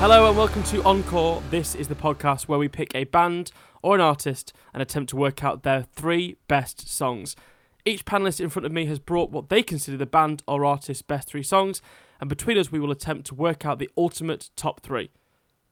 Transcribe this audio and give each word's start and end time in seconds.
Hello 0.00 0.26
and 0.26 0.34
welcome 0.34 0.62
to 0.62 0.82
Encore. 0.84 1.42
This 1.50 1.74
is 1.74 1.88
the 1.88 1.94
podcast 1.94 2.48
where 2.48 2.58
we 2.58 2.68
pick 2.68 2.94
a 2.94 3.04
band 3.04 3.52
or 3.82 3.94
an 3.94 4.00
artist 4.00 4.54
and 4.72 4.82
attempt 4.82 5.10
to 5.10 5.16
work 5.16 5.44
out 5.44 5.62
their 5.62 5.82
three 5.82 6.38
best 6.48 6.88
songs. 6.88 7.36
Each 7.84 8.06
panelist 8.06 8.40
in 8.40 8.48
front 8.48 8.64
of 8.64 8.72
me 8.72 8.86
has 8.86 8.98
brought 8.98 9.30
what 9.30 9.50
they 9.50 9.62
consider 9.62 9.98
the 9.98 10.06
band 10.06 10.42
or 10.48 10.64
artist's 10.64 11.02
best 11.02 11.28
three 11.28 11.42
songs, 11.42 11.82
and 12.18 12.30
between 12.30 12.56
us, 12.56 12.72
we 12.72 12.80
will 12.80 12.90
attempt 12.90 13.26
to 13.26 13.34
work 13.34 13.66
out 13.66 13.78
the 13.78 13.90
ultimate 13.94 14.48
top 14.56 14.80
three. 14.80 15.10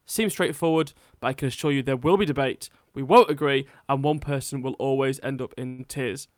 Seems 0.05 0.35
straightforward, 0.35 0.93
but 1.21 1.29
I 1.29 1.33
can 1.33 1.49
assure 1.49 1.73
you 1.73 1.83
there 1.83 1.97
will 1.97 2.19
be 2.19 2.27
debate, 2.27 2.69
we 2.93 3.03
won't 3.03 3.31
agree, 3.31 3.67
and 3.89 4.05
one 4.05 4.19
person 4.19 4.61
will 4.61 4.75
always 4.75 5.19
end 5.23 5.41
up 5.41 5.55
in 5.57 5.87
tears. 5.89 6.29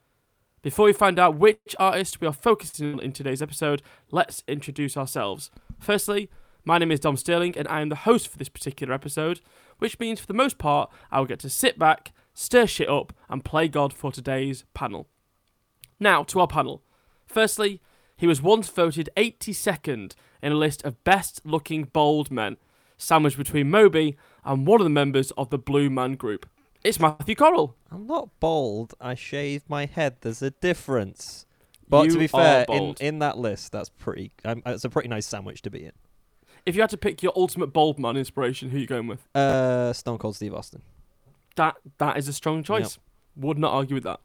Before 0.62 0.84
we 0.84 0.92
find 0.92 1.18
out 1.18 1.38
which 1.38 1.74
artist 1.76 2.20
we 2.20 2.28
are 2.28 2.32
focusing 2.32 2.92
on 2.92 3.00
in 3.00 3.10
today's 3.10 3.42
episode, 3.42 3.82
let's 4.12 4.44
introduce 4.46 4.96
ourselves. 4.96 5.50
Firstly, 5.80 6.30
my 6.70 6.78
name 6.78 6.92
is 6.92 7.00
Dom 7.00 7.16
Sterling, 7.16 7.58
and 7.58 7.66
I 7.66 7.80
am 7.80 7.88
the 7.88 7.96
host 7.96 8.28
for 8.28 8.38
this 8.38 8.48
particular 8.48 8.94
episode, 8.94 9.40
which 9.78 9.98
means 9.98 10.20
for 10.20 10.28
the 10.28 10.32
most 10.32 10.56
part, 10.56 10.88
I 11.10 11.18
will 11.18 11.26
get 11.26 11.40
to 11.40 11.50
sit 11.50 11.80
back, 11.80 12.12
stir 12.32 12.68
shit 12.68 12.88
up, 12.88 13.12
and 13.28 13.44
play 13.44 13.66
God 13.66 13.92
for 13.92 14.12
today's 14.12 14.64
panel. 14.72 15.08
Now, 15.98 16.22
to 16.22 16.38
our 16.38 16.46
panel. 16.46 16.84
Firstly, 17.26 17.80
he 18.16 18.28
was 18.28 18.40
once 18.40 18.68
voted 18.68 19.10
82nd 19.16 20.14
in 20.40 20.52
a 20.52 20.54
list 20.54 20.84
of 20.84 21.02
best 21.02 21.44
looking 21.44 21.88
bald 21.92 22.30
men, 22.30 22.56
sandwiched 22.96 23.36
between 23.36 23.68
Moby 23.68 24.16
and 24.44 24.64
one 24.64 24.80
of 24.80 24.84
the 24.84 24.90
members 24.90 25.32
of 25.32 25.50
the 25.50 25.58
Blue 25.58 25.90
Man 25.90 26.14
Group. 26.14 26.48
It's 26.84 27.00
Matthew 27.00 27.34
Correll. 27.34 27.74
I'm 27.90 28.06
not 28.06 28.28
bald. 28.38 28.94
I 29.00 29.16
shave 29.16 29.64
my 29.68 29.86
head. 29.86 30.18
There's 30.20 30.40
a 30.40 30.52
difference. 30.52 31.46
But 31.88 32.04
You 32.04 32.12
to 32.12 32.18
be 32.20 32.26
fair, 32.28 32.64
in, 32.68 32.94
in 33.00 33.18
that 33.18 33.38
list, 33.38 33.72
that's 33.72 33.88
pretty. 33.88 34.30
Um, 34.44 34.62
it's 34.66 34.84
a 34.84 34.88
pretty 34.88 35.08
nice 35.08 35.26
sandwich 35.26 35.62
to 35.62 35.70
be 35.70 35.86
in. 35.86 35.92
If 36.66 36.74
you 36.74 36.80
had 36.80 36.90
to 36.90 36.96
pick 36.96 37.22
your 37.22 37.32
ultimate 37.36 37.68
bald 37.68 37.98
man 37.98 38.16
inspiration, 38.16 38.70
who 38.70 38.76
are 38.76 38.80
you 38.80 38.86
going 38.86 39.06
with? 39.06 39.26
Uh, 39.34 39.92
Stone 39.92 40.18
Cold 40.18 40.36
Steve 40.36 40.54
Austin. 40.54 40.82
That 41.56 41.76
that 41.98 42.16
is 42.16 42.28
a 42.28 42.32
strong 42.32 42.62
choice. 42.62 42.98
Would 43.36 43.58
not 43.58 43.72
argue 43.72 43.94
with 43.94 44.04
that. 44.04 44.20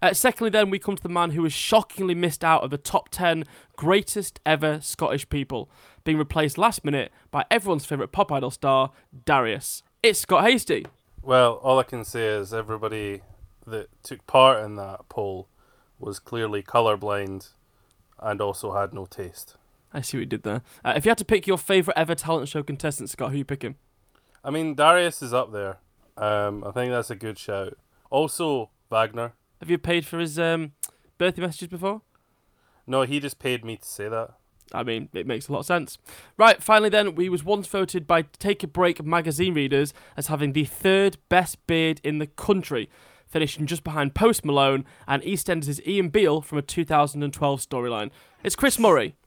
Uh, 0.00 0.12
secondly, 0.14 0.50
then 0.50 0.70
we 0.70 0.78
come 0.78 0.96
to 0.96 1.02
the 1.02 1.08
man 1.08 1.32
who 1.32 1.42
was 1.42 1.52
shockingly 1.52 2.14
missed 2.14 2.44
out 2.44 2.62
of 2.62 2.70
the 2.70 2.78
top 2.78 3.08
ten 3.10 3.44
greatest 3.76 4.40
ever 4.46 4.80
Scottish 4.80 5.28
people, 5.28 5.70
being 6.04 6.18
replaced 6.18 6.56
last 6.56 6.84
minute 6.84 7.12
by 7.30 7.44
everyone's 7.50 7.84
favourite 7.84 8.12
pop 8.12 8.32
idol 8.32 8.50
star 8.50 8.92
Darius. 9.24 9.82
It's 10.02 10.20
Scott 10.20 10.44
Hasty. 10.48 10.86
Well, 11.22 11.54
all 11.54 11.78
I 11.78 11.82
can 11.82 12.04
say 12.04 12.26
is 12.26 12.54
everybody 12.54 13.22
that 13.66 13.88
took 14.02 14.26
part 14.26 14.64
in 14.64 14.76
that 14.76 15.08
poll 15.08 15.48
was 15.98 16.18
clearly 16.20 16.62
colourblind 16.62 17.50
and 18.20 18.40
also 18.40 18.72
had 18.72 18.94
no 18.94 19.06
taste. 19.06 19.56
I 19.96 20.02
see 20.02 20.18
what 20.18 20.20
you 20.20 20.26
did 20.26 20.42
there. 20.42 20.62
Uh, 20.84 20.92
if 20.94 21.06
you 21.06 21.08
had 21.10 21.16
to 21.18 21.24
pick 21.24 21.46
your 21.46 21.56
favourite 21.56 21.98
ever 21.98 22.14
talent 22.14 22.50
show 22.50 22.62
contestant, 22.62 23.08
Scott, 23.08 23.30
who 23.30 23.38
you 23.38 23.46
picking? 23.46 23.76
I 24.44 24.50
mean, 24.50 24.74
Darius 24.74 25.22
is 25.22 25.32
up 25.32 25.52
there. 25.52 25.78
Um, 26.18 26.62
I 26.64 26.70
think 26.70 26.92
that's 26.92 27.10
a 27.10 27.16
good 27.16 27.38
shout. 27.38 27.78
Also, 28.10 28.68
Wagner. 28.90 29.32
Have 29.60 29.70
you 29.70 29.78
paid 29.78 30.04
for 30.04 30.18
his 30.18 30.38
um, 30.38 30.72
birthday 31.16 31.40
messages 31.40 31.68
before? 31.68 32.02
No, 32.86 33.02
he 33.02 33.20
just 33.20 33.38
paid 33.38 33.64
me 33.64 33.78
to 33.78 33.86
say 33.86 34.10
that. 34.10 34.34
I 34.70 34.82
mean, 34.82 35.08
it 35.14 35.26
makes 35.26 35.48
a 35.48 35.52
lot 35.52 35.60
of 35.60 35.66
sense. 35.66 35.96
Right, 36.36 36.62
finally, 36.62 36.90
then, 36.90 37.14
we 37.14 37.30
was 37.30 37.42
once 37.42 37.66
voted 37.66 38.06
by 38.06 38.22
Take 38.38 38.62
a 38.62 38.66
Break 38.66 39.02
magazine 39.02 39.54
readers 39.54 39.94
as 40.14 40.26
having 40.26 40.52
the 40.52 40.66
third 40.66 41.16
best 41.30 41.66
beard 41.66 42.02
in 42.04 42.18
the 42.18 42.26
country, 42.26 42.90
finishing 43.26 43.64
just 43.64 43.82
behind 43.82 44.14
Post 44.14 44.44
Malone 44.44 44.84
and 45.08 45.22
EastEnders' 45.22 45.84
Ian 45.86 46.10
Beale 46.10 46.42
from 46.42 46.58
a 46.58 46.62
2012 46.62 47.60
storyline. 47.60 48.10
It's 48.44 48.56
Chris 48.56 48.78
Murray. 48.78 49.14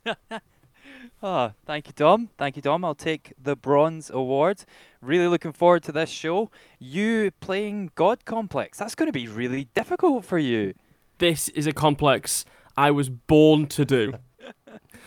Oh, 1.22 1.52
thank 1.66 1.88
you, 1.88 1.94
Dom. 1.94 2.30
Thank 2.38 2.56
you, 2.56 2.62
Dom. 2.62 2.85
I'll 2.85 2.96
take 2.96 3.34
the 3.41 3.56
bronze 3.56 4.09
award. 4.09 4.63
Really 5.02 5.28
looking 5.28 5.52
forward 5.52 5.84
to 5.84 5.91
this 5.91 6.09
show. 6.09 6.50
You 6.80 7.31
playing 7.41 7.91
God 7.96 8.24
Complex. 8.24 8.78
That's 8.78 8.96
going 8.96 9.07
to 9.07 9.13
be 9.13 9.28
really 9.28 9.66
difficult 9.75 10.24
for 10.24 10.38
you. 10.38 10.74
This 11.18 11.50
is 11.50 11.68
a 11.68 11.74
complex 11.74 12.46
I 12.78 12.91
was 12.91 13.09
born 13.09 13.68
to 13.68 13.84
do. 13.84 14.13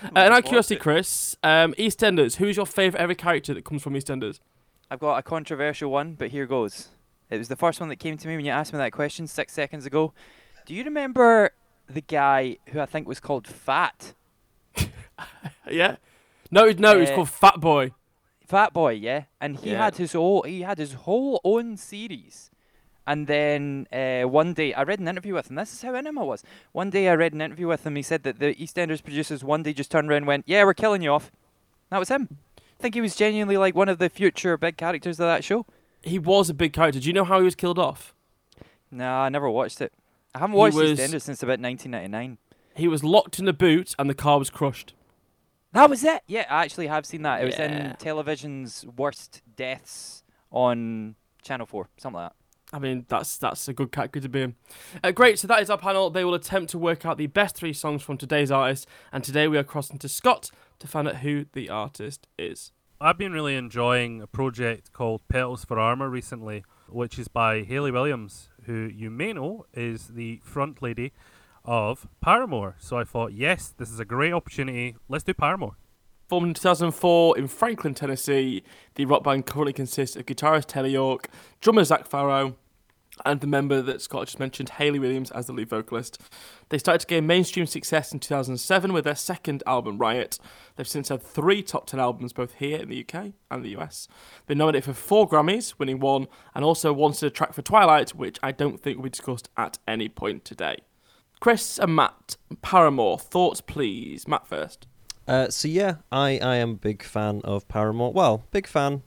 and 0.03 0.19
out 0.19 0.39
of 0.41 0.45
curiosity, 0.45 0.77
Chris, 0.77 1.34
um, 1.43 1.72
EastEnders, 1.78 2.37
who's 2.37 2.59
your 2.59 2.67
favourite 2.67 3.03
ever 3.03 3.15
character 3.15 3.55
that 3.55 3.65
comes 3.65 3.83
from 3.83 3.95
EastEnders? 3.95 4.41
I've 4.91 5.01
got 5.01 5.17
a 5.17 5.22
controversial 5.22 5.91
one, 5.91 6.12
but 6.15 6.28
here 6.28 6.45
goes. 6.45 6.89
It 7.31 7.39
was 7.39 7.49
the 7.49 7.56
first 7.56 7.81
one 7.81 7.89
that 7.89 7.97
came 7.97 8.19
to 8.19 8.28
me 8.28 8.37
when 8.37 8.45
you 8.45 8.51
asked 8.51 8.75
me 8.75 8.78
that 8.78 8.93
question 8.93 9.27
six 9.27 9.55
seconds 9.55 9.87
ago. 9.87 10.12
Do 10.67 10.75
you 10.75 10.84
remember 10.84 11.53
the 11.89 12.03
guy 12.03 12.59
who 12.69 12.81
I 12.81 12.84
think 12.84 13.09
was 13.09 13.19
called 13.19 13.47
Fat? 13.47 14.12
Yeah? 15.71 15.97
No, 16.50 16.71
no, 16.71 16.99
he's 17.00 17.11
Uh, 17.11 17.15
called 17.15 17.31
Fat 17.31 17.61
Boy. 17.61 17.93
Fat 18.47 18.73
Boy, 18.73 18.93
yeah, 18.93 19.25
and 19.41 19.56
he 19.56 19.71
Yeah. 19.71 19.84
had 19.84 19.97
his 19.97 20.12
whole 20.12 20.43
he 20.43 20.62
had 20.62 20.78
his 20.78 20.93
whole 20.95 21.41
own 21.45 21.77
series. 21.77 22.50
And 23.06 23.27
then 23.27 23.87
uh, 23.93 24.22
one 24.28 24.53
day 24.55 24.75
I 24.75 24.83
read 24.83 25.01
an 25.01 25.09
interview 25.09 25.34
with 25.34 25.51
him. 25.51 25.56
This 25.56 25.72
is 25.72 25.83
how 25.83 25.95
in 25.95 26.06
him 26.06 26.19
I 26.19 26.22
was. 26.22 26.45
One 26.72 26.91
day 26.91 27.09
I 27.09 27.15
read 27.15 27.33
an 27.33 27.41
interview 27.41 27.67
with 27.67 27.84
him. 27.87 27.97
He 27.97 28.03
said 28.03 28.22
that 28.22 28.39
the 28.39 28.55
EastEnders 28.55 29.03
producers 29.03 29.43
one 29.43 29.62
day 29.65 29.72
just 29.72 29.91
turned 29.91 30.09
around 30.09 30.19
and 30.19 30.27
went, 30.27 30.45
"Yeah, 30.47 30.65
we're 30.65 30.75
killing 30.75 31.03
you 31.03 31.11
off." 31.12 31.33
That 31.91 31.99
was 31.99 32.11
him. 32.11 32.39
I 32.59 32.83
think 32.83 32.95
he 32.95 33.01
was 33.01 33.17
genuinely 33.17 33.56
like 33.56 33.75
one 33.75 33.89
of 33.89 33.99
the 33.99 34.09
future 34.11 34.56
big 34.56 34.77
characters 34.77 35.19
of 35.19 35.27
that 35.27 35.43
show. 35.45 35.67
He 36.03 36.19
was 36.19 36.51
a 36.51 36.55
big 36.55 36.72
character. 36.72 37.01
Do 37.01 37.06
you 37.06 37.12
know 37.12 37.25
how 37.25 37.39
he 37.39 37.45
was 37.45 37.55
killed 37.55 37.78
off? 37.78 38.15
Nah, 38.91 39.22
I 39.25 39.28
never 39.31 39.49
watched 39.49 39.81
it. 39.81 39.93
I 40.34 40.39
haven't 40.41 40.55
He 40.55 40.59
watched 40.59 40.77
was- 40.77 40.99
EastEnders 40.99 41.22
since 41.22 41.43
about 41.43 41.61
1999. 41.61 42.39
He 42.75 42.89
was 42.89 43.03
locked 43.05 43.39
in 43.39 43.47
a 43.49 43.53
boot 43.53 43.95
and 43.99 44.09
the 44.11 44.15
car 44.15 44.39
was 44.39 44.51
crushed. 44.51 44.95
That 45.72 45.88
was 45.88 46.05
it. 46.05 46.22
Yeah, 46.27 46.44
I 46.50 46.65
actually 46.65 46.87
have 46.88 47.06
seen 47.06 47.22
that. 47.22 47.43
It 47.43 47.47
was 47.47 47.59
Yeah. 47.59 47.91
in 47.91 47.97
television's 47.97 48.84
worst 48.97 49.43
deaths 49.56 50.22
on 50.50 51.16
Channel 51.43 51.66
Four, 51.66 51.88
something 51.97 52.21
like 52.21 52.31
that. 52.31 52.37
I 52.75 52.78
mean, 52.78 53.05
that's 53.09 53.37
that's 53.37 53.69
a 53.69 53.72
good 53.72 53.93
category 53.93 54.22
to 54.22 54.28
be 54.28 54.43
in. 54.43 54.55
Uh, 55.05 55.10
great, 55.10 55.38
so 55.38 55.47
that 55.47 55.60
is 55.60 55.69
our 55.71 55.78
panel. 55.78 56.09
They 56.10 56.25
will 56.25 56.34
attempt 56.34 56.71
to 56.72 56.78
work 56.78 57.05
out 57.05 57.19
the 57.19 57.27
best 57.27 57.55
three 57.56 57.72
songs 57.72 58.03
from 58.03 58.16
today's 58.16 58.50
artist, 58.50 58.87
and 59.12 59.22
today 59.22 59.47
we 59.49 59.59
are 59.59 59.65
crossing 59.65 59.99
to 59.99 60.09
Scott 60.09 60.50
to 60.78 60.87
find 60.87 61.06
out 61.09 61.16
who 61.16 61.47
the 61.53 61.69
artist 61.69 62.27
is. 62.39 62.72
I've 63.00 63.19
been 63.19 63.33
really 63.33 63.56
enjoying 63.56 64.22
a 64.22 64.27
project 64.27 64.93
called 64.93 65.22
Petals 65.28 65.65
for 65.65 65.78
Armor 65.78 66.09
recently, 66.09 66.65
which 66.89 67.19
is 67.19 67.28
by 67.28 67.62
Hayley 67.62 67.91
Williams, 67.91 68.49
who 68.65 68.89
you 68.94 69.10
may 69.10 69.33
know 69.33 69.66
is 69.75 70.09
the 70.09 70.41
front 70.44 70.81
lady 70.81 71.12
of 71.65 72.06
Paramore. 72.21 72.77
So 72.78 72.99
I 72.99 73.05
thought, 73.05 73.33
yes, 73.33 73.75
this 73.77 73.91
is 73.91 74.00
a 74.00 74.05
great 74.05 74.33
opportunity. 74.33 74.97
Let's 75.09 75.25
do 75.25 75.34
Paramore. 75.34 75.77
Formed 76.28 76.49
in 76.49 76.55
2004 76.55 77.39
in 77.39 77.47
Franklin, 77.47 77.95
Tennessee, 77.95 78.62
the 78.95 79.05
rock 79.05 79.25
band 79.25 79.47
currently 79.47 79.72
consists 79.72 80.17
of 80.17 80.27
guitarist 80.27 80.67
Taylor 80.67 80.89
York, 80.89 81.28
drummer 81.61 81.84
Zac 81.84 82.09
Farro, 82.09 82.55
and 83.25 83.41
the 83.41 83.47
member 83.47 83.83
that 83.83 84.01
Scott 84.01 84.27
just 84.27 84.41
mentioned, 84.41 84.71
Hayley 84.71 84.99
Williams, 84.99 85.31
as 85.31 85.47
the 85.47 85.53
lead 85.53 85.69
vocalist. 85.69 86.19
They 86.71 86.78
started 86.78 87.01
to 87.01 87.06
gain 87.06 87.27
mainstream 87.27 87.67
success 87.67 88.12
in 88.12 88.21
2007 88.21 88.93
with 88.93 89.05
their 89.05 89.15
second 89.15 89.62
album, 89.67 89.99
Riot. 89.99 90.39
They've 90.77 90.89
since 90.89 91.11
had 91.11 91.22
three 91.22 91.62
top 91.62 91.87
10 91.87 92.01
albums 92.01 92.33
both 92.33 92.55
here 92.55 92.78
in 92.78 92.89
the 92.89 93.05
UK 93.06 93.33
and 93.51 93.62
the 93.62 93.77
US. 93.77 94.09
They've 94.47 94.56
nominated 94.56 94.84
for 94.84 94.95
four 94.95 95.28
Grammys, 95.28 95.75
winning 95.78 96.01
one, 96.01 96.27
and 96.55 96.65
also 96.65 96.93
wanted 96.93 97.27
a 97.27 97.31
track 97.31 97.53
for 97.53 97.62
Twilight, 97.62 98.15
which 98.15 98.39
I 98.43 98.53
don't 98.53 98.81
think 98.81 99.03
be 99.03 99.11
discussed 99.11 99.51
at 99.56 99.78
any 99.87 100.09
point 100.09 100.45
today. 100.45 100.78
Chris 101.42 101.76
and 101.76 101.97
Matt, 101.97 102.36
Paramore, 102.62 103.19
thoughts 103.19 103.60
please. 103.60 104.28
Matt 104.28 104.47
first. 104.47 104.86
Uh, 105.26 105.48
so 105.50 105.66
yeah, 105.66 105.97
I, 106.12 106.38
I 106.38 106.54
am 106.58 106.70
a 106.70 106.75
big 106.75 107.03
fan 107.03 107.41
of 107.42 107.66
Paramore. 107.66 108.12
Well, 108.12 108.44
big 108.53 108.69
fan 108.69 109.03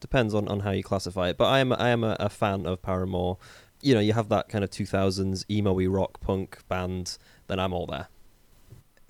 depends 0.00 0.32
on, 0.32 0.48
on 0.48 0.60
how 0.60 0.70
you 0.70 0.82
classify 0.82 1.28
it, 1.28 1.36
but 1.36 1.44
I 1.44 1.58
am 1.58 1.74
I 1.74 1.90
am 1.90 2.02
a, 2.02 2.16
a 2.18 2.30
fan 2.30 2.64
of 2.64 2.80
Paramore. 2.80 3.36
You 3.82 3.92
know, 3.92 4.00
you 4.00 4.14
have 4.14 4.30
that 4.30 4.48
kind 4.48 4.64
of 4.64 4.70
2000s 4.70 5.44
emo-y 5.50 5.84
rock 5.84 6.22
punk 6.22 6.66
band, 6.68 7.18
then 7.48 7.60
I'm 7.60 7.74
all 7.74 7.84
there. 7.84 8.08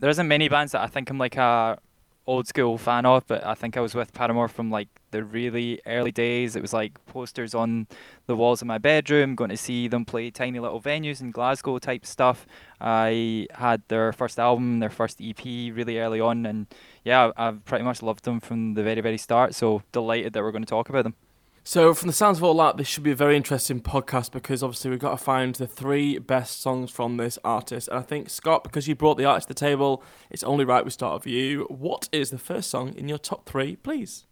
There 0.01 0.11
isn't 0.11 0.27
many 0.27 0.49
bands 0.49 0.73
that 0.73 0.81
I 0.81 0.89
think 0.89 1.11
I'm 1.11 1.19
like 1.19 1.37
a 1.37 1.79
old 2.27 2.47
school 2.47 2.79
fan 2.79 3.05
of, 3.05 3.27
but 3.27 3.45
I 3.45 3.55
think 3.55 3.77
I 3.77 3.81
was 3.81 3.95
with 3.95 4.13
Paramore 4.13 4.49
from 4.49 4.71
like 4.71 4.89
the 5.11 5.23
really 5.23 5.81
early 5.87 6.13
days. 6.13 6.57
It 6.57 6.63
was 6.63 6.73
like 6.73 7.05
posters 7.07 7.55
on 7.55 7.87
the 8.27 8.35
walls 8.35 8.63
of 8.63 8.67
my 8.67 8.79
bedroom, 8.79 9.35
going 9.35 9.51
to 9.51 9.57
see 9.57 9.89
them 9.89 10.05
play 10.05 10.31
tiny 10.31 10.59
little 10.59 10.81
venues 10.81 11.21
in 11.21 11.31
Glasgow 11.31 11.79
type 11.79 12.07
stuff. 12.07 12.47
I 12.81 13.47
had 13.53 13.83
their 13.89 14.13
first 14.13 14.39
album, 14.39 14.81
their 14.81 14.91
first 14.91 15.21
EP 15.21 15.45
really 15.45 15.99
early 15.99 16.21
on, 16.21 16.47
and 16.47 16.67
yeah, 17.05 17.31
I've 17.37 17.65
pretty 17.65 17.85
much 17.85 18.03
loved 18.03 18.25
them 18.25 18.41
from 18.41 18.75
the 18.75 18.83
very, 18.83 19.01
very 19.01 19.19
start. 19.19 19.55
So 19.55 19.83
delighted 19.93 20.33
that 20.33 20.43
we're 20.43 20.53
going 20.53 20.65
to 20.65 20.71
talk 20.71 20.89
about 20.89 21.05
them. 21.05 21.15
So, 21.67 21.95
from 21.95 22.09
the 22.09 22.13
sounds 22.13 22.37
of 22.37 22.45
all 22.45 22.59
that, 22.59 22.77
this 22.77 22.87
should 22.87 23.05
be 23.05 23.11
a 23.11 23.17
very 23.17 23.39
interesting 23.39 23.81
podcast 23.81 24.33
because 24.33 24.63
obviously 24.63 24.91
we've 24.91 24.99
got 24.99 25.13
to 25.13 25.17
find 25.17 25.55
the 25.55 25.67
three 25.67 26.19
best 26.19 26.61
songs 26.61 26.91
from 26.91 27.17
this 27.17 27.39
artist. 27.43 27.89
And 27.89 27.99
I 27.99 28.03
think, 28.03 28.29
Scott, 28.29 28.65
because 28.65 28.87
you 28.87 28.95
brought 28.95 29.17
the 29.17 29.25
artist 29.25 29.49
to 29.49 29.55
the 29.55 29.59
table, 29.59 30.03
it's 30.29 30.43
only 30.45 30.67
right 30.67 30.85
we 30.85 30.91
start 30.91 31.15
with 31.15 31.27
you. 31.27 31.65
What 31.71 32.11
is 32.13 32.29
the 32.29 32.37
first 32.37 32.69
song 32.69 32.95
in 32.99 33.09
your 33.09 33.17
top 33.17 33.47
three, 33.47 33.77
please? 33.77 34.27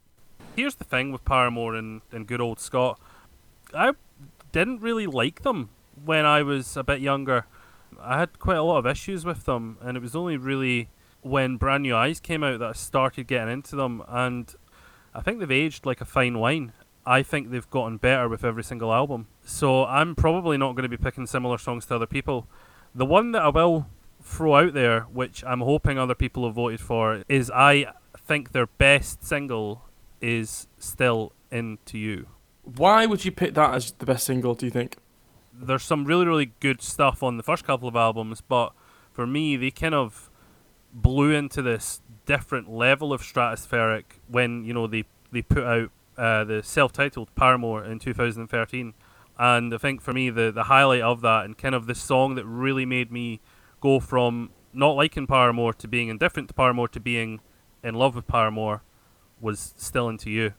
Here's 0.56 0.74
the 0.74 0.84
thing 0.84 1.10
with 1.10 1.24
Paramore 1.24 1.74
and, 1.74 2.02
and 2.12 2.26
good 2.26 2.42
old 2.42 2.60
Scott. 2.60 3.00
I 3.72 3.92
didn't 4.52 4.82
really 4.82 5.06
like 5.06 5.40
them 5.40 5.70
when 6.04 6.26
I 6.26 6.42
was 6.42 6.76
a 6.76 6.84
bit 6.84 7.00
younger. 7.00 7.46
I 7.98 8.18
had 8.18 8.38
quite 8.40 8.58
a 8.58 8.62
lot 8.62 8.76
of 8.76 8.86
issues 8.86 9.24
with 9.24 9.46
them, 9.46 9.78
and 9.80 9.96
it 9.96 10.00
was 10.00 10.14
only 10.14 10.36
really 10.36 10.90
when 11.22 11.56
Brand 11.56 11.84
New 11.84 11.96
Eyes 11.96 12.20
came 12.20 12.44
out 12.44 12.58
that 12.58 12.68
I 12.68 12.72
started 12.72 13.26
getting 13.26 13.54
into 13.54 13.74
them. 13.74 14.02
And 14.06 14.54
I 15.14 15.22
think 15.22 15.38
they've 15.38 15.50
aged 15.50 15.86
like 15.86 16.02
a 16.02 16.04
fine 16.04 16.38
wine. 16.38 16.74
I 17.04 17.22
think 17.22 17.50
they've 17.50 17.68
gotten 17.70 17.96
better 17.96 18.28
with 18.28 18.44
every 18.44 18.62
single 18.62 18.92
album. 18.92 19.26
So 19.44 19.84
I'm 19.84 20.14
probably 20.14 20.56
not 20.56 20.72
going 20.72 20.88
to 20.88 20.96
be 20.96 21.02
picking 21.02 21.26
similar 21.26 21.58
songs 21.58 21.86
to 21.86 21.96
other 21.96 22.06
people. 22.06 22.46
The 22.94 23.06
one 23.06 23.32
that 23.32 23.42
I 23.42 23.48
will 23.48 23.86
throw 24.22 24.54
out 24.54 24.74
there, 24.74 25.00
which 25.02 25.42
I'm 25.44 25.60
hoping 25.60 25.98
other 25.98 26.14
people 26.14 26.46
have 26.46 26.54
voted 26.54 26.80
for, 26.80 27.24
is 27.28 27.50
I 27.50 27.86
think 28.26 28.52
their 28.52 28.66
best 28.66 29.24
single 29.24 29.84
is 30.20 30.68
Still 30.78 31.32
Into 31.50 31.98
You. 31.98 32.26
Why 32.62 33.06
would 33.06 33.24
you 33.24 33.32
pick 33.32 33.54
that 33.54 33.74
as 33.74 33.92
the 33.92 34.06
best 34.06 34.24
single? 34.24 34.54
Do 34.54 34.66
you 34.66 34.70
think? 34.70 34.96
There's 35.52 35.82
some 35.82 36.04
really, 36.04 36.24
really 36.24 36.52
good 36.60 36.80
stuff 36.80 37.22
on 37.22 37.36
the 37.36 37.42
first 37.42 37.64
couple 37.64 37.88
of 37.88 37.96
albums, 37.96 38.40
but 38.40 38.72
for 39.12 39.26
me, 39.26 39.56
they 39.56 39.70
kind 39.70 39.94
of 39.94 40.30
blew 40.92 41.32
into 41.32 41.62
this 41.62 42.00
different 42.26 42.70
level 42.70 43.12
of 43.12 43.22
stratospheric 43.22 44.04
when 44.28 44.64
you 44.64 44.72
know 44.72 44.86
they 44.86 45.04
they 45.32 45.42
put 45.42 45.64
out 45.64 45.90
uh, 46.16 46.44
the 46.44 46.62
self-titled 46.62 47.34
Paramore 47.34 47.84
in 47.84 47.98
2013, 47.98 48.94
and 49.38 49.74
I 49.74 49.78
think 49.78 50.00
for 50.00 50.12
me 50.12 50.30
the 50.30 50.52
the 50.52 50.64
highlight 50.64 51.02
of 51.02 51.20
that 51.22 51.44
and 51.44 51.56
kind 51.56 51.74
of 51.74 51.86
the 51.86 51.94
song 51.94 52.34
that 52.34 52.44
really 52.44 52.86
made 52.86 53.10
me 53.10 53.40
go 53.80 53.98
from 54.00 54.50
not 54.72 54.92
liking 54.92 55.26
Paramore 55.26 55.74
to 55.74 55.88
being 55.88 56.08
indifferent 56.08 56.48
to 56.48 56.54
Paramore 56.54 56.88
to 56.88 57.00
being 57.00 57.40
in 57.82 57.94
love 57.94 58.14
with 58.14 58.26
Paramore 58.26 58.82
was 59.40 59.74
Still 59.76 60.08
Into 60.08 60.30
You. 60.30 60.54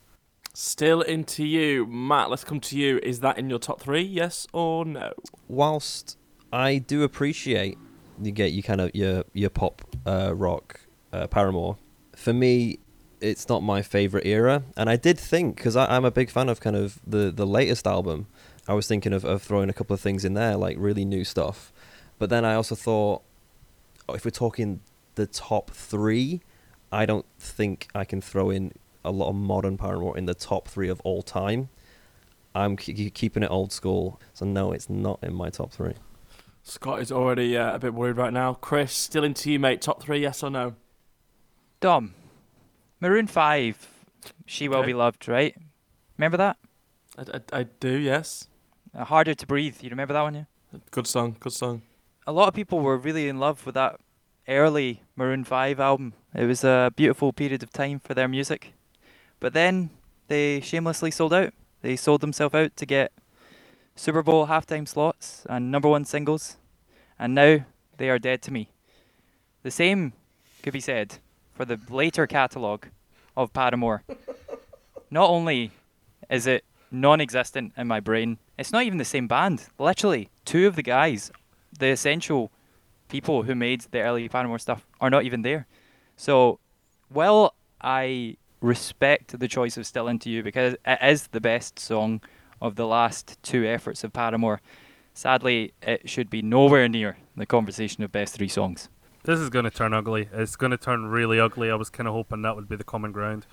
Still 0.54 1.02
into 1.02 1.44
you, 1.44 1.88
Matt. 1.88 2.30
Let's 2.30 2.44
come 2.44 2.60
to 2.60 2.78
you. 2.78 3.00
Is 3.02 3.22
that 3.22 3.40
in 3.40 3.50
your 3.50 3.58
top 3.58 3.82
three? 3.82 4.04
Yes 4.04 4.46
or 4.54 4.86
no? 4.86 5.14
Whilst 5.48 6.16
I 6.52 6.78
do 6.78 7.02
appreciate 7.02 7.80
you 8.22 8.32
get 8.32 8.52
you 8.52 8.62
kind 8.62 8.80
of 8.80 8.92
your 8.94 9.24
your 9.34 9.50
pop 9.50 9.82
uh, 10.06 10.32
rock 10.36 10.82
uh, 11.12 11.26
Paramore, 11.26 11.78
for 12.16 12.34
me 12.34 12.78
it's 13.24 13.48
not 13.48 13.64
my 13.64 13.82
favorite 13.82 14.26
era. 14.26 14.64
And 14.76 14.90
I 14.90 14.98
did 14.98 15.18
think 15.18 15.56
because 15.56 15.76
I'm 15.76 16.06
a 16.06 16.12
big 16.12 16.30
fan 16.30 16.50
of 16.50 16.60
kind 16.60 16.76
of 16.76 17.00
the 17.08 17.32
the 17.32 17.48
latest 17.48 17.88
album. 17.88 18.28
I 18.68 18.74
was 18.74 18.88
thinking 18.88 19.14
of, 19.14 19.26
of 19.26 19.42
throwing 19.42 19.70
a 19.70 19.74
couple 19.74 19.94
of 19.94 20.00
things 20.00 20.24
in 20.24 20.36
there, 20.36 20.56
like 20.56 20.78
really 20.80 21.04
new 21.04 21.24
stuff. 21.24 21.74
But 22.18 22.30
then 22.30 22.46
I 22.46 22.54
also 22.56 22.76
thought, 22.76 23.22
oh, 24.08 24.14
if 24.14 24.24
we're 24.24 24.32
talking 24.32 24.80
the 25.16 25.26
top 25.26 25.72
three, 25.72 26.42
I 26.92 27.06
don't 27.06 27.26
think 27.38 27.88
I 27.94 28.06
can 28.06 28.22
throw 28.22 28.50
in 28.50 28.74
a 29.04 29.12
lot 29.12 29.30
of 29.30 29.36
modern 29.36 29.78
Paramore 29.78 30.18
in 30.18 30.26
the 30.28 30.34
top 30.34 30.68
three 30.68 30.88
of 30.88 31.02
all 31.02 31.22
time. 31.22 31.70
I'm 32.56 32.78
k- 32.78 33.10
keeping 33.10 33.44
it 33.44 33.52
old 33.52 33.74
school, 33.74 34.22
so 34.34 34.46
no, 34.46 34.72
it's 34.72 34.90
not 34.90 35.20
in 35.22 35.34
my 35.34 35.50
top 35.50 35.72
three. 35.72 35.96
Scott 36.62 37.02
is 37.02 37.12
already 37.12 37.58
uh, 37.58 37.76
a 37.76 37.80
bit 37.80 37.94
worried 37.94 38.16
right 38.16 38.32
now. 38.32 38.54
Chris, 38.54 38.94
still 38.94 39.24
into 39.24 39.52
you, 39.52 39.60
mate. 39.60 39.82
Top 39.82 40.02
three, 40.02 40.20
yes 40.20 40.42
or 40.44 40.50
no? 40.50 40.76
Dom, 41.82 42.14
Maroon 43.04 43.28
Five, 43.28 43.90
"She 44.46 44.70
Will 44.70 44.78
Okay. 44.78 44.88
Be 44.88 44.94
Loved," 44.94 45.28
right? 45.28 45.54
Remember 46.18 46.38
that? 46.38 46.56
I, 47.18 47.24
I, 47.34 47.60
I 47.60 47.64
do, 47.64 47.98
yes. 47.98 48.48
Uh, 48.96 49.04
Harder 49.04 49.34
to 49.34 49.46
Breathe. 49.46 49.82
You 49.82 49.90
remember 49.90 50.14
that 50.14 50.22
one? 50.22 50.36
Yeah. 50.36 50.46
Good 50.90 51.06
song, 51.06 51.36
good 51.38 51.52
song. 51.52 51.82
A 52.26 52.32
lot 52.32 52.48
of 52.48 52.54
people 52.54 52.80
were 52.80 52.98
really 52.98 53.28
in 53.28 53.40
love 53.40 53.66
with 53.66 53.76
that 53.76 54.00
early 54.48 55.02
Maroon 55.18 55.44
Five 55.44 55.82
album. 55.82 56.14
It 56.34 56.46
was 56.46 56.64
a 56.64 56.94
beautiful 56.96 57.34
period 57.34 57.62
of 57.62 57.74
time 57.74 58.00
for 58.00 58.14
their 58.14 58.30
music, 58.30 58.72
but 59.42 59.52
then 59.52 59.90
they 60.30 60.62
shamelessly 60.62 61.12
sold 61.12 61.34
out. 61.34 61.54
They 61.82 61.98
sold 61.98 62.22
themselves 62.22 62.56
out 62.56 62.78
to 62.78 62.86
get 62.86 63.12
Super 63.98 64.24
Bowl 64.24 64.48
halftime 64.48 64.88
slots 64.88 65.46
and 65.50 65.70
number 65.70 65.90
one 65.90 66.06
singles, 66.06 66.56
and 67.20 67.36
now 67.36 67.66
they 67.98 68.10
are 68.10 68.18
dead 68.18 68.42
to 68.44 68.54
me. 68.54 68.70
The 69.62 69.72
same 69.72 70.14
could 70.62 70.72
be 70.72 70.80
said 70.80 71.20
for 71.54 71.66
the 71.66 71.80
later 71.90 72.28
catalogue 72.28 72.88
of 73.36 73.54
Paramore. 73.54 74.04
Not 75.10 75.30
only 75.30 75.72
is 76.30 76.48
it 76.48 76.64
non 76.92 77.22
existent 77.22 77.74
in 77.78 77.88
my 77.88 78.00
brain, 78.00 78.38
it's 78.58 78.72
not 78.72 78.84
even 78.84 78.98
the 78.98 79.06
same 79.06 79.28
band. 79.28 79.68
Literally, 79.80 80.30
two 80.46 80.68
of 80.68 80.76
the 80.76 80.84
guys, 80.84 81.32
the 81.78 81.90
essential 81.90 82.52
people 83.10 83.44
who 83.44 83.56
made 83.56 83.82
the 83.92 84.02
early 84.02 84.30
Paramore 84.30 84.60
stuff, 84.60 84.86
are 85.02 85.10
not 85.10 85.24
even 85.24 85.42
there. 85.42 85.68
So, 86.16 86.60
while 87.10 87.56
I 87.82 88.38
respect 88.62 89.38
the 89.38 89.48
choice 89.48 89.78
of 89.78 89.86
Still 89.86 90.08
Into 90.08 90.30
You 90.30 90.42
because 90.42 90.76
it 90.86 91.00
is 91.02 91.28
the 91.28 91.42
best 91.42 91.78
song 91.80 92.22
of 92.62 92.76
the 92.76 92.88
last 92.88 93.38
two 93.44 93.66
efforts 93.66 94.04
of 94.04 94.14
Paramore, 94.14 94.62
sadly, 95.14 95.74
it 95.82 96.10
should 96.10 96.30
be 96.30 96.42
nowhere 96.42 96.88
near 96.88 97.18
the 97.36 97.46
conversation 97.46 98.04
of 98.04 98.12
best 98.12 98.36
three 98.36 98.48
songs. 98.48 98.90
This 99.24 99.40
is 99.40 99.50
going 99.50 99.66
to 99.66 99.72
turn 99.72 99.94
ugly. 99.94 100.30
It's 100.34 100.56
going 100.56 100.72
to 100.72 100.78
turn 100.78 101.06
really 101.08 101.40
ugly. 101.40 101.72
I 101.72 101.76
was 101.76 101.90
kind 101.90 102.08
of 102.08 102.14
hoping 102.14 102.42
that 102.42 102.56
would 102.56 102.68
be 102.68 102.76
the 102.76 102.84
common 102.84 103.12
ground. 103.12 103.46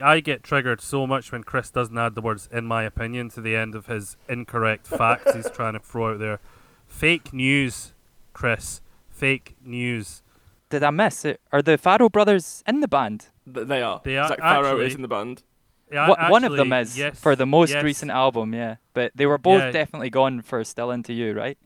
I 0.00 0.20
get 0.20 0.42
triggered 0.42 0.80
so 0.80 1.06
much 1.06 1.32
when 1.32 1.42
Chris 1.42 1.70
doesn't 1.70 1.96
add 1.96 2.14
the 2.14 2.20
words 2.20 2.48
"in 2.52 2.66
my 2.66 2.82
opinion" 2.84 3.30
to 3.30 3.40
the 3.40 3.56
end 3.56 3.74
of 3.74 3.86
his 3.86 4.16
incorrect 4.28 4.86
facts 4.98 5.34
he's 5.34 5.50
trying 5.50 5.72
to 5.72 5.78
throw 5.80 6.12
out 6.12 6.18
there. 6.18 6.38
Fake 6.86 7.32
news, 7.32 7.92
Chris. 8.32 8.80
Fake 9.08 9.56
news. 9.64 10.22
Did 10.68 10.82
I 10.82 10.90
miss 10.90 11.24
it? 11.24 11.40
Are 11.52 11.62
the 11.62 11.78
Farrell 11.78 12.10
brothers 12.10 12.62
in 12.66 12.80
the 12.80 12.88
band? 12.88 13.26
Th- 13.52 13.66
they 13.66 13.82
are. 13.82 14.00
They 14.04 14.18
are 14.18 14.28
Zac 14.28 14.40
Farro 14.40 14.84
is 14.84 14.94
in 14.94 15.02
the 15.02 15.08
band. 15.08 15.42
Yeah, 15.90 16.08
Wha- 16.08 16.28
one 16.30 16.44
of 16.44 16.52
them 16.56 16.72
is 16.72 16.98
yes, 16.98 17.18
for 17.18 17.34
the 17.36 17.46
most 17.46 17.70
yes. 17.70 17.82
recent 17.84 18.10
album, 18.10 18.52
yeah. 18.52 18.76
But 18.92 19.12
they 19.14 19.24
were 19.24 19.38
both 19.38 19.60
Yeah. 19.62 19.70
definitely 19.70 20.10
gone 20.10 20.42
for 20.42 20.62
Still 20.64 20.90
Into 20.90 21.12
You, 21.12 21.32
right? 21.32 21.56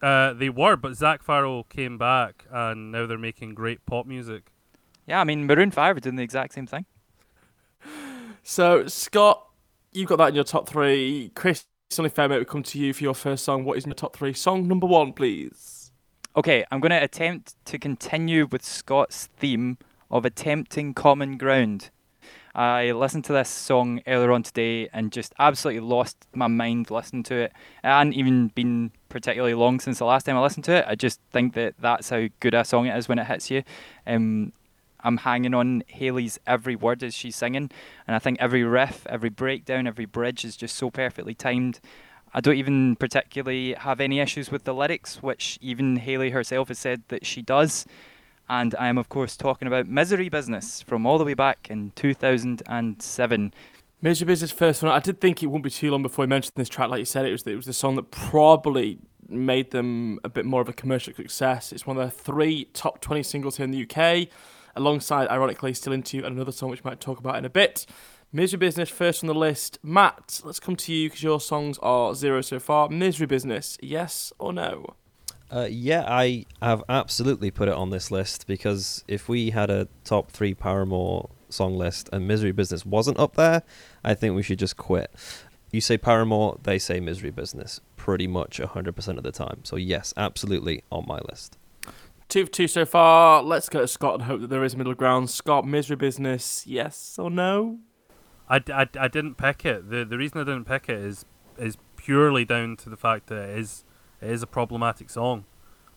Uh, 0.00 0.32
they 0.32 0.48
were, 0.48 0.76
but 0.76 0.94
Zach 0.94 1.22
Farrell 1.22 1.64
came 1.64 1.98
back, 1.98 2.46
and 2.50 2.92
now 2.92 3.06
they're 3.06 3.18
making 3.18 3.54
great 3.54 3.84
pop 3.86 4.06
music. 4.06 4.52
Yeah, 5.06 5.20
I 5.20 5.24
mean 5.24 5.46
Maroon 5.46 5.70
Five 5.70 5.96
are 5.96 6.00
doing 6.00 6.16
the 6.16 6.22
exact 6.22 6.54
same 6.54 6.66
thing. 6.66 6.86
So, 8.44 8.86
Scott, 8.86 9.46
you've 9.92 10.08
got 10.08 10.16
that 10.16 10.30
in 10.30 10.34
your 10.34 10.42
top 10.42 10.70
three. 10.70 11.30
Chris, 11.34 11.66
it's 11.90 11.98
only 11.98 12.08
fair, 12.08 12.30
mate, 12.30 12.38
we 12.38 12.46
come 12.46 12.62
to 12.62 12.78
you 12.78 12.94
for 12.94 13.02
your 13.02 13.14
first 13.14 13.44
song. 13.44 13.64
What 13.64 13.76
is 13.76 13.84
in 13.84 13.90
your 13.90 13.94
top 13.94 14.16
three? 14.16 14.32
Song 14.32 14.66
number 14.66 14.86
one, 14.86 15.12
please. 15.12 15.92
Okay, 16.34 16.64
I'm 16.70 16.80
going 16.80 16.92
to 16.92 17.02
attempt 17.02 17.56
to 17.66 17.78
continue 17.78 18.46
with 18.50 18.64
Scott's 18.64 19.26
theme 19.36 19.76
of 20.10 20.24
attempting 20.24 20.94
common 20.94 21.36
ground. 21.36 21.90
I 22.54 22.92
listened 22.92 23.24
to 23.26 23.32
this 23.32 23.48
song 23.48 24.00
earlier 24.06 24.32
on 24.32 24.42
today 24.42 24.88
and 24.92 25.12
just 25.12 25.32
absolutely 25.38 25.80
lost 25.80 26.16
my 26.34 26.46
mind 26.46 26.90
listening 26.90 27.22
to 27.24 27.34
it. 27.36 27.52
It 27.84 27.86
hadn't 27.86 28.14
even 28.14 28.48
been 28.48 28.90
particularly 29.08 29.54
long 29.54 29.80
since 29.80 29.98
the 29.98 30.04
last 30.04 30.24
time 30.24 30.36
I 30.36 30.42
listened 30.42 30.64
to 30.64 30.72
it. 30.72 30.84
I 30.88 30.94
just 30.94 31.20
think 31.32 31.54
that 31.54 31.74
that's 31.78 32.10
how 32.10 32.28
good 32.40 32.54
a 32.54 32.64
song 32.64 32.86
it 32.86 32.96
is 32.96 33.08
when 33.08 33.18
it 33.18 33.26
hits 33.26 33.50
you. 33.50 33.62
Um, 34.06 34.52
I'm 35.00 35.18
hanging 35.18 35.54
on 35.54 35.84
Hayley's 35.86 36.40
every 36.46 36.74
word 36.74 37.02
as 37.02 37.14
she's 37.14 37.36
singing, 37.36 37.70
and 38.06 38.16
I 38.16 38.18
think 38.18 38.38
every 38.40 38.64
riff, 38.64 39.06
every 39.08 39.30
breakdown, 39.30 39.86
every 39.86 40.06
bridge 40.06 40.44
is 40.44 40.56
just 40.56 40.76
so 40.76 40.90
perfectly 40.90 41.34
timed. 41.34 41.80
I 42.34 42.40
don't 42.40 42.56
even 42.56 42.96
particularly 42.96 43.74
have 43.74 44.00
any 44.00 44.20
issues 44.20 44.50
with 44.50 44.64
the 44.64 44.74
lyrics, 44.74 45.22
which 45.22 45.58
even 45.62 45.96
Hayley 45.96 46.30
herself 46.30 46.68
has 46.68 46.78
said 46.78 47.02
that 47.08 47.24
she 47.24 47.42
does. 47.42 47.86
And 48.48 48.74
I 48.78 48.88
am, 48.88 48.96
of 48.96 49.08
course, 49.08 49.36
talking 49.36 49.68
about 49.68 49.86
Misery 49.86 50.28
Business 50.28 50.80
from 50.82 51.06
all 51.06 51.18
the 51.18 51.24
way 51.24 51.34
back 51.34 51.68
in 51.70 51.92
2007. 51.96 53.54
Misery 54.00 54.26
Business 54.26 54.50
first 54.50 54.82
one. 54.82 54.90
I 54.92 55.00
did 55.00 55.20
think 55.20 55.42
it 55.42 55.46
wouldn't 55.46 55.64
be 55.64 55.70
too 55.70 55.90
long 55.90 56.02
before 56.02 56.22
we 56.22 56.28
mentioned 56.28 56.54
this 56.56 56.68
track. 56.68 56.88
Like 56.88 57.00
you 57.00 57.04
said, 57.04 57.26
it 57.26 57.32
was 57.32 57.46
it 57.46 57.56
was 57.56 57.66
the 57.66 57.72
song 57.72 57.96
that 57.96 58.10
probably 58.10 58.98
made 59.28 59.70
them 59.70 60.18
a 60.24 60.28
bit 60.28 60.46
more 60.46 60.60
of 60.62 60.68
a 60.68 60.72
commercial 60.72 61.12
success. 61.12 61.72
It's 61.72 61.86
one 61.86 61.96
of 61.96 62.02
their 62.02 62.10
three 62.10 62.66
top 62.72 63.00
20 63.00 63.22
singles 63.22 63.58
here 63.58 63.64
in 63.64 63.70
the 63.70 63.82
UK, 63.82 64.28
alongside, 64.74 65.28
ironically, 65.28 65.74
Still 65.74 65.92
Into 65.92 66.16
You 66.16 66.24
and 66.24 66.34
another 66.34 66.52
song 66.52 66.70
which 66.70 66.82
we 66.82 66.90
might 66.90 67.00
talk 67.00 67.18
about 67.18 67.36
in 67.36 67.44
a 67.44 67.50
bit. 67.50 67.84
Misery 68.32 68.58
Business 68.58 68.88
first 68.88 69.22
on 69.22 69.26
the 69.26 69.34
list. 69.34 69.78
Matt, 69.82 70.40
let's 70.44 70.60
come 70.60 70.76
to 70.76 70.92
you 70.92 71.08
because 71.08 71.22
your 71.22 71.40
songs 71.40 71.78
are 71.78 72.14
zero 72.14 72.40
so 72.40 72.58
far. 72.58 72.88
Misery 72.88 73.26
Business, 73.26 73.76
yes 73.82 74.32
or 74.38 74.52
no? 74.52 74.94
Uh, 75.50 75.66
yeah, 75.70 76.04
I 76.06 76.44
have 76.60 76.82
absolutely 76.88 77.50
put 77.50 77.68
it 77.68 77.74
on 77.74 77.90
this 77.90 78.10
list 78.10 78.46
because 78.46 79.04
if 79.08 79.28
we 79.28 79.50
had 79.50 79.70
a 79.70 79.88
top 80.04 80.30
three 80.30 80.54
Paramore 80.54 81.30
song 81.48 81.76
list 81.76 82.08
and 82.12 82.28
Misery 82.28 82.52
Business 82.52 82.84
wasn't 82.84 83.18
up 83.18 83.34
there, 83.34 83.62
I 84.04 84.14
think 84.14 84.36
we 84.36 84.42
should 84.42 84.58
just 84.58 84.76
quit. 84.76 85.10
You 85.70 85.80
say 85.80 85.96
Paramore, 85.96 86.58
they 86.62 86.78
say 86.78 87.00
Misery 87.00 87.30
Business 87.30 87.80
pretty 87.96 88.26
much 88.26 88.58
100% 88.58 89.16
of 89.16 89.22
the 89.22 89.32
time. 89.32 89.60
So, 89.64 89.76
yes, 89.76 90.12
absolutely 90.16 90.82
on 90.90 91.04
my 91.06 91.20
list. 91.30 91.56
Two 92.28 92.44
for 92.44 92.52
two 92.52 92.68
so 92.68 92.84
far. 92.84 93.42
Let's 93.42 93.70
go 93.70 93.80
to 93.80 93.88
Scott 93.88 94.14
and 94.14 94.22
hope 94.24 94.42
that 94.42 94.50
there 94.50 94.64
is 94.64 94.76
middle 94.76 94.94
ground. 94.94 95.30
Scott, 95.30 95.66
Misery 95.66 95.96
Business, 95.96 96.66
yes 96.66 97.18
or 97.18 97.30
no? 97.30 97.78
I 98.50 98.60
I 98.74 99.08
didn't 99.08 99.36
pick 99.36 99.64
it. 99.64 99.90
The 99.90 100.04
the 100.04 100.18
reason 100.18 100.40
I 100.40 100.44
didn't 100.44 100.64
pick 100.64 100.88
it 100.88 100.98
is 100.98 101.24
is 101.58 101.76
purely 101.96 102.44
down 102.44 102.76
to 102.78 102.90
the 102.90 102.96
fact 102.96 103.28
that 103.28 103.48
it 103.48 103.58
is 103.58 103.84
it 104.20 104.30
is 104.30 104.42
a 104.42 104.46
problematic 104.46 105.10
song, 105.10 105.44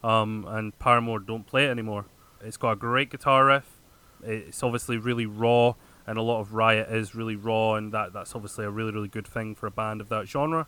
um, 0.03 0.45
and 0.47 0.77
Paramore 0.79 1.19
don't 1.19 1.45
play 1.45 1.65
it 1.65 1.69
anymore. 1.69 2.05
It's 2.41 2.57
got 2.57 2.71
a 2.71 2.75
great 2.75 3.09
guitar 3.09 3.45
riff. 3.45 3.81
It's 4.23 4.63
obviously 4.63 4.97
really 4.97 5.25
raw, 5.25 5.73
and 6.07 6.17
a 6.17 6.21
lot 6.21 6.39
of 6.39 6.53
Riot 6.53 6.89
is 6.91 7.15
really 7.15 7.35
raw, 7.35 7.75
and 7.75 7.91
that 7.93 8.13
that's 8.13 8.35
obviously 8.35 8.65
a 8.65 8.69
really 8.69 8.91
really 8.91 9.07
good 9.07 9.27
thing 9.27 9.55
for 9.55 9.67
a 9.67 9.71
band 9.71 10.01
of 10.01 10.09
that 10.09 10.27
genre. 10.27 10.67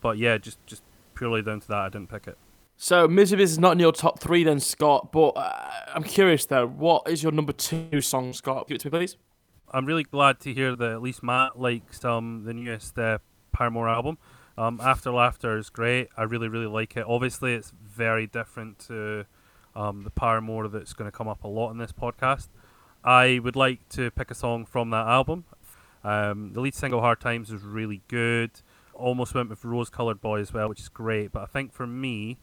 But 0.00 0.18
yeah, 0.18 0.38
just 0.38 0.64
just 0.66 0.82
purely 1.14 1.42
down 1.42 1.60
to 1.60 1.68
that, 1.68 1.78
I 1.78 1.88
didn't 1.88 2.10
pick 2.10 2.26
it. 2.26 2.38
So 2.76 3.06
Misery 3.06 3.42
is 3.42 3.58
not 3.58 3.72
in 3.72 3.78
your 3.78 3.92
top 3.92 4.18
three 4.18 4.44
then, 4.44 4.60
Scott. 4.60 5.12
But 5.12 5.30
uh, 5.30 5.70
I'm 5.94 6.02
curious 6.02 6.46
though, 6.46 6.66
what 6.66 7.08
is 7.08 7.22
your 7.22 7.32
number 7.32 7.52
two 7.52 8.00
song, 8.00 8.32
Scott? 8.32 8.68
Give 8.68 8.76
it 8.76 8.80
to 8.80 8.88
me, 8.88 8.98
please. 8.98 9.16
I'm 9.70 9.86
really 9.86 10.04
glad 10.04 10.40
to 10.40 10.52
hear 10.54 10.76
that 10.76 10.90
at 10.92 11.02
least 11.02 11.22
Matt 11.22 11.58
likes 11.58 12.04
um, 12.04 12.42
the 12.44 12.54
newest 12.54 12.98
uh, 12.98 13.18
Paramore 13.52 13.88
album. 13.88 14.18
Um, 14.56 14.80
After 14.82 15.10
Laughter 15.10 15.58
is 15.58 15.68
great. 15.68 16.08
I 16.16 16.22
really, 16.22 16.48
really 16.48 16.66
like 16.66 16.96
it. 16.96 17.04
Obviously, 17.06 17.54
it's 17.54 17.70
very 17.70 18.26
different 18.26 18.78
to 18.86 19.26
um, 19.74 20.04
the 20.04 20.10
Paramore 20.10 20.68
that's 20.68 20.92
going 20.92 21.10
to 21.10 21.16
come 21.16 21.28
up 21.28 21.42
a 21.44 21.48
lot 21.48 21.70
in 21.70 21.78
this 21.78 21.92
podcast. 21.92 22.48
I 23.02 23.40
would 23.42 23.56
like 23.56 23.88
to 23.90 24.10
pick 24.12 24.30
a 24.30 24.34
song 24.34 24.64
from 24.64 24.90
that 24.90 25.06
album. 25.06 25.44
Um, 26.04 26.52
the 26.52 26.60
lead 26.60 26.74
single, 26.74 27.00
Hard 27.00 27.20
Times, 27.20 27.50
is 27.50 27.62
really 27.62 28.02
good. 28.08 28.50
Almost 28.92 29.34
went 29.34 29.50
with 29.50 29.64
Rose 29.64 29.90
Colored 29.90 30.20
Boy 30.20 30.40
as 30.40 30.52
well, 30.52 30.68
which 30.68 30.80
is 30.80 30.88
great. 30.88 31.32
But 31.32 31.42
I 31.42 31.46
think 31.46 31.72
for 31.72 31.86
me, 31.86 32.38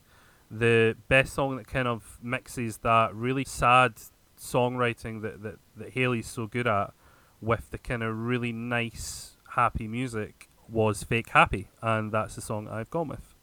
the 0.49 0.97
best 1.07 1.33
song 1.33 1.55
that 1.55 1.67
kind 1.67 1.87
of 1.87 2.19
mixes 2.21 2.79
that 2.79 3.15
really 3.15 3.45
sad 3.45 3.93
songwriting 4.37 5.21
that, 5.21 5.41
that, 5.43 5.55
that 5.77 5.93
Hayley's 5.93 6.27
so 6.27 6.45
good 6.45 6.67
at 6.67 6.93
with 7.39 7.71
the 7.71 7.77
kind 7.77 8.03
of 8.03 8.17
really 8.17 8.51
nice, 8.51 9.37
happy 9.51 9.87
music 9.87 10.49
was 10.69 11.03
Fake 11.03 11.29
Happy. 11.29 11.67
And 11.81 12.11
that's 12.11 12.35
the 12.35 12.41
song 12.41 12.67
I've 12.67 12.89
gone 12.89 13.07
with. 13.07 13.33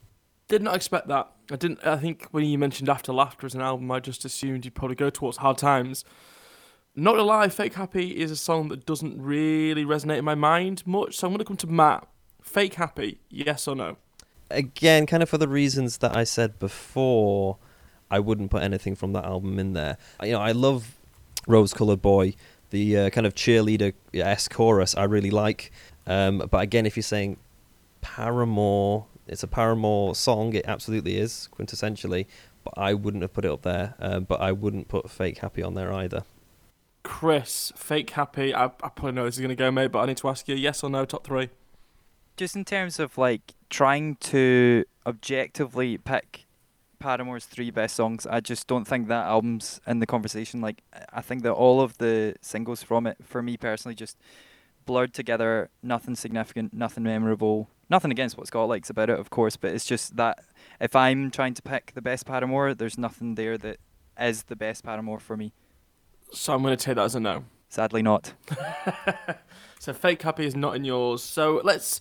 Did 0.49 0.63
not 0.63 0.77
expect 0.77 1.09
that. 1.09 1.31
I 1.51 1.57
didn't. 1.57 1.87
I 1.87 1.97
think 1.97 2.29
when 2.31 2.45
you 2.45 2.59
mentioned 2.59 2.89
After 2.89 3.13
Laughter 3.13 3.47
as 3.47 3.55
an 3.55 3.61
album, 3.61 3.91
I 3.91 4.01
just 4.01 4.25
assumed 4.25 4.65
you'd 4.65 4.75
probably 4.75 4.97
go 4.97 5.11
towards 5.11 5.39
Hard 5.39 5.59
Times. 5.59 6.05
Not 6.95 7.13
gonna 7.13 7.25
lie, 7.25 7.49
Fake 7.49 7.75
Happy 7.75 8.19
is 8.19 8.31
a 8.31 8.37
song 8.37 8.69
that 8.69 8.87
doesn't 8.87 9.21
really 9.23 9.85
resonate 9.85 10.19
in 10.19 10.25
my 10.25 10.35
mind 10.35 10.87
much. 10.87 11.17
So 11.17 11.27
I'm 11.27 11.33
gonna 11.33 11.45
come 11.45 11.57
to 11.59 11.67
Matt. 11.67 12.09
Fake 12.43 12.75
Happy, 12.75 13.21
yes 13.29 13.69
or 13.69 13.77
no? 13.77 13.99
Again, 14.51 15.07
kind 15.07 15.23
of 15.23 15.29
for 15.29 15.37
the 15.39 15.49
reasons 15.49 15.99
that 15.99 16.17
I 16.17 16.25
said 16.25 16.59
before, 16.59 17.59
I 18.11 18.19
wouldn't 18.19 18.51
put 18.51 18.63
anything 18.63 18.95
from 18.95 19.13
that 19.13 19.25
album 19.27 19.59
in 19.59 19.75
there. 19.75 19.99
You 20.23 20.33
know, 20.33 20.41
I 20.41 20.53
love 20.53 20.99
Rose 21.47 21.75
Colored 21.75 22.01
Boy, 22.01 22.35
the 22.71 22.97
uh, 22.97 23.11
kind 23.11 23.27
of 23.27 23.35
cheerleader 23.35 23.93
s 24.15 24.49
chorus. 24.49 24.97
I 24.97 25.05
really 25.05 25.31
like. 25.31 25.71
Um, 26.09 26.49
but 26.51 26.63
again, 26.63 26.87
if 26.87 26.97
you're 26.97 27.03
saying 27.03 27.37
Paramore, 28.01 29.07
it's 29.27 29.43
a 29.43 29.47
Paramore 29.47 30.15
song. 30.15 30.55
It 30.55 30.65
absolutely 30.67 31.19
is 31.19 31.49
quintessentially. 31.57 32.27
But 32.65 32.75
I 32.77 32.95
wouldn't 32.95 33.23
have 33.23 33.33
put 33.33 33.45
it 33.45 33.51
up 33.51 33.63
there. 33.63 33.95
Uh, 34.01 34.21
but 34.21 34.41
I 34.41 34.53
wouldn't 34.53 34.89
put 34.89 35.11
Fake 35.11 35.39
Happy 35.39 35.63
on 35.63 35.75
there 35.75 35.93
either. 35.93 36.25
Chris, 37.03 37.73
Fake 37.77 38.11
Happy. 38.11 38.55
I, 38.55 38.65
I 38.65 38.69
probably 38.69 39.13
know 39.13 39.25
this 39.25 39.37
is 39.37 39.41
gonna 39.41 39.55
go, 39.55 39.71
mate, 39.71 39.93
but 39.93 40.01
I 40.01 40.07
need 40.07 40.17
to 40.19 40.29
ask 40.29 40.49
you: 40.49 40.55
yes 40.57 40.83
or 40.83 40.91
no? 40.91 41.05
Top 41.05 41.27
three. 41.27 41.51
Just 42.37 42.57
in 42.57 42.65
terms 42.65 42.99
of 42.99 43.17
like 43.17 43.55
trying 43.71 44.17
to 44.17 44.85
objectively 45.07 45.99
pick 45.99 46.47
Paramore's 46.99 47.47
three 47.47 47.71
best 47.71 47.97
songs, 47.97 48.27
I 48.27 48.41
just 48.41 48.67
don't 48.67 48.85
think 48.85 49.09
that 49.09 49.27
album's 49.27 49.81
in 49.87 50.01
the 50.01 50.07
conversation. 50.07 50.61
Like, 50.61 50.83
I 51.13 51.21
think 51.21 51.43
that 51.45 51.53
all 51.53 51.81
of 51.81 51.97
the 51.99 52.35
singles 52.43 52.83
from 52.83 53.07
it, 53.07 53.17
for 53.25 53.43
me 53.43 53.57
personally, 53.57 53.95
just 53.95 54.19
blurred 54.89 55.13
together. 55.13 55.71
Nothing 55.83 56.17
significant, 56.17 56.73
nothing 56.73 57.05
memorable. 57.05 57.69
Nothing 57.91 58.11
against 58.11 58.37
what 58.37 58.47
Scott 58.49 58.69
likes 58.69 58.91
about 58.91 59.11
it, 59.11 59.21
of 59.21 59.31
course, 59.31 59.57
but 59.57 59.73
it's 59.73 59.85
just 59.85 60.17
that 60.17 60.39
if 60.81 60.97
I'm 60.97 61.31
trying 61.31 61.55
to 61.55 61.63
pick 61.63 61.93
the 61.95 62.03
best 62.03 62.27
Paramore, 62.27 62.75
there's 62.75 62.99
nothing 62.99 63.35
there 63.37 63.57
that 63.59 63.77
is 64.19 64.45
the 64.45 64.57
best 64.57 64.85
Paramore 64.85 65.21
for 65.21 65.37
me. 65.37 65.53
So 66.33 66.55
I'm 66.55 66.63
gonna 66.63 66.77
take 66.77 66.97
that 66.97 67.05
as 67.05 67.15
a 67.15 67.21
no. 67.21 67.45
Sadly, 67.69 68.03
not. 68.03 68.33
so 69.79 69.93
Fake 69.93 70.23
Happy 70.23 70.47
is 70.47 70.57
not 70.57 70.75
in 70.75 70.85
yours. 70.85 71.23
So 71.23 71.61
let's 71.63 72.01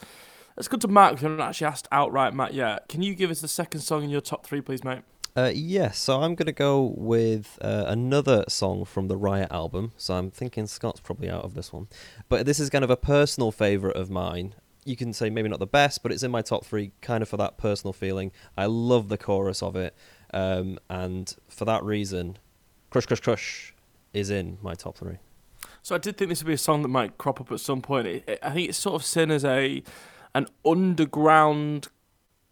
let's 0.55 0.69
go 0.69 0.77
to 0.77 0.87
Matt. 0.87 1.11
because 1.11 1.23
We 1.23 1.29
haven't 1.31 1.45
actually 1.45 1.67
asked 1.67 1.87
outright 1.91 2.33
Matt 2.33 2.53
yet. 2.53 2.87
Can 2.87 3.01
you 3.01 3.15
give 3.15 3.29
us 3.29 3.41
the 3.41 3.49
second 3.49 3.81
song 3.81 4.03
in 4.03 4.09
your 4.09 4.21
top 4.21 4.45
three, 4.45 4.61
please, 4.61 4.83
mate? 4.83 5.01
Uh, 5.37 5.51
yes, 5.53 5.99
so 5.99 6.23
I'm 6.23 6.33
going 6.33 6.47
to 6.47 6.51
go 6.51 6.95
with 6.97 7.59
uh, 7.61 7.83
another 7.85 8.43
song 8.47 8.85
from 8.85 9.07
the 9.07 9.15
Riot 9.15 9.51
album. 9.51 9.91
So 9.95 10.15
I'm 10.15 10.31
thinking 10.31 10.65
Scott's 10.65 10.99
probably 10.99 11.29
out 11.29 11.43
of 11.43 11.53
this 11.53 11.71
one. 11.71 11.89
But 12.27 12.47
this 12.47 12.59
is 12.59 12.71
kind 12.71 12.83
of 12.83 12.89
a 12.89 12.97
personal 12.97 13.51
favourite 13.51 13.95
of 13.95 14.09
mine. 14.09 14.55
You 14.83 14.95
can 14.95 15.13
say 15.13 15.29
maybe 15.29 15.47
not 15.47 15.59
the 15.59 15.67
best, 15.67 16.01
but 16.01 16.11
it's 16.11 16.23
in 16.23 16.31
my 16.31 16.41
top 16.41 16.65
three, 16.65 16.91
kind 17.01 17.21
of 17.21 17.29
for 17.29 17.37
that 17.37 17.59
personal 17.59 17.93
feeling. 17.93 18.31
I 18.57 18.65
love 18.65 19.09
the 19.09 19.17
chorus 19.17 19.61
of 19.61 19.75
it. 19.75 19.95
Um, 20.33 20.79
and 20.89 21.35
for 21.47 21.65
that 21.65 21.83
reason, 21.83 22.39
Crush, 22.89 23.05
Crush, 23.05 23.19
Crush 23.19 23.75
is 24.13 24.31
in 24.31 24.57
my 24.63 24.73
top 24.73 24.97
three. 24.97 25.17
So 25.83 25.93
I 25.93 25.99
did 25.99 26.17
think 26.17 26.29
this 26.29 26.41
would 26.41 26.47
be 26.47 26.53
a 26.53 26.57
song 26.57 26.81
that 26.81 26.87
might 26.87 27.19
crop 27.19 27.39
up 27.39 27.51
at 27.51 27.59
some 27.59 27.83
point. 27.83 28.23
I 28.41 28.49
think 28.49 28.69
it's 28.69 28.77
sort 28.79 28.95
of 28.95 29.05
seen 29.05 29.29
as 29.29 29.45
a 29.45 29.83
an 30.33 30.47
underground 30.65 31.89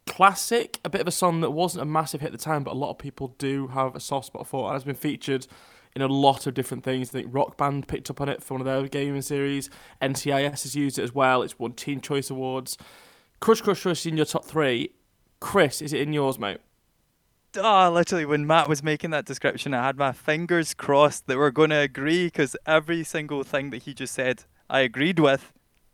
classic, 0.05 0.79
a 0.83 0.89
bit 0.89 1.01
of 1.01 1.07
a 1.07 1.11
song 1.11 1.41
that 1.41 1.51
wasn't 1.51 1.81
a 1.81 1.85
massive 1.85 2.21
hit 2.21 2.27
at 2.27 2.31
the 2.31 2.37
time, 2.37 2.63
but 2.63 2.73
a 2.73 2.77
lot 2.77 2.91
of 2.91 2.97
people 2.97 3.35
do 3.37 3.67
have 3.67 3.95
a 3.95 3.99
soft 3.99 4.27
spot 4.27 4.47
for, 4.47 4.65
it 4.65 4.67
and 4.67 4.73
has 4.73 4.83
been 4.83 4.95
featured 4.95 5.47
in 5.95 6.01
a 6.01 6.07
lot 6.07 6.45
of 6.45 6.53
different 6.53 6.83
things. 6.83 7.09
I 7.09 7.13
think 7.13 7.27
Rock 7.31 7.57
Band 7.57 7.87
picked 7.87 8.09
up 8.09 8.19
on 8.21 8.29
it 8.29 8.43
for 8.43 8.55
one 8.55 8.61
of 8.61 8.65
their 8.65 8.87
gaming 8.87 9.21
series. 9.21 9.69
NCIS 10.01 10.63
has 10.63 10.75
used 10.75 10.99
it 10.99 11.03
as 11.03 11.15
well. 11.15 11.41
It's 11.41 11.57
won 11.57 11.73
Teen 11.73 12.01
Choice 12.01 12.29
Awards. 12.29 12.77
Crush 13.39 13.61
Crush 13.61 13.81
Crush 13.81 14.05
in 14.05 14.17
your 14.17 14.25
top 14.25 14.45
three. 14.45 14.91
Chris, 15.39 15.81
is 15.81 15.93
it 15.93 16.01
in 16.01 16.13
yours, 16.13 16.37
mate? 16.37 16.59
Ah, 17.57 17.89
literally, 17.89 18.25
when 18.25 18.45
Matt 18.45 18.67
was 18.67 18.83
making 18.83 19.11
that 19.11 19.25
description, 19.25 19.73
I 19.73 19.85
had 19.85 19.97
my 19.97 20.11
fingers 20.11 20.73
crossed 20.73 21.27
that 21.27 21.37
we're 21.37 21.51
going 21.51 21.69
to 21.69 21.79
agree 21.79 22.27
because 22.27 22.57
every 22.65 23.03
single 23.05 23.43
thing 23.43 23.69
that 23.69 23.83
he 23.83 23.93
just 23.93 24.13
said, 24.13 24.43
I 24.69 24.81
agreed 24.81 25.19
with, 25.19 25.53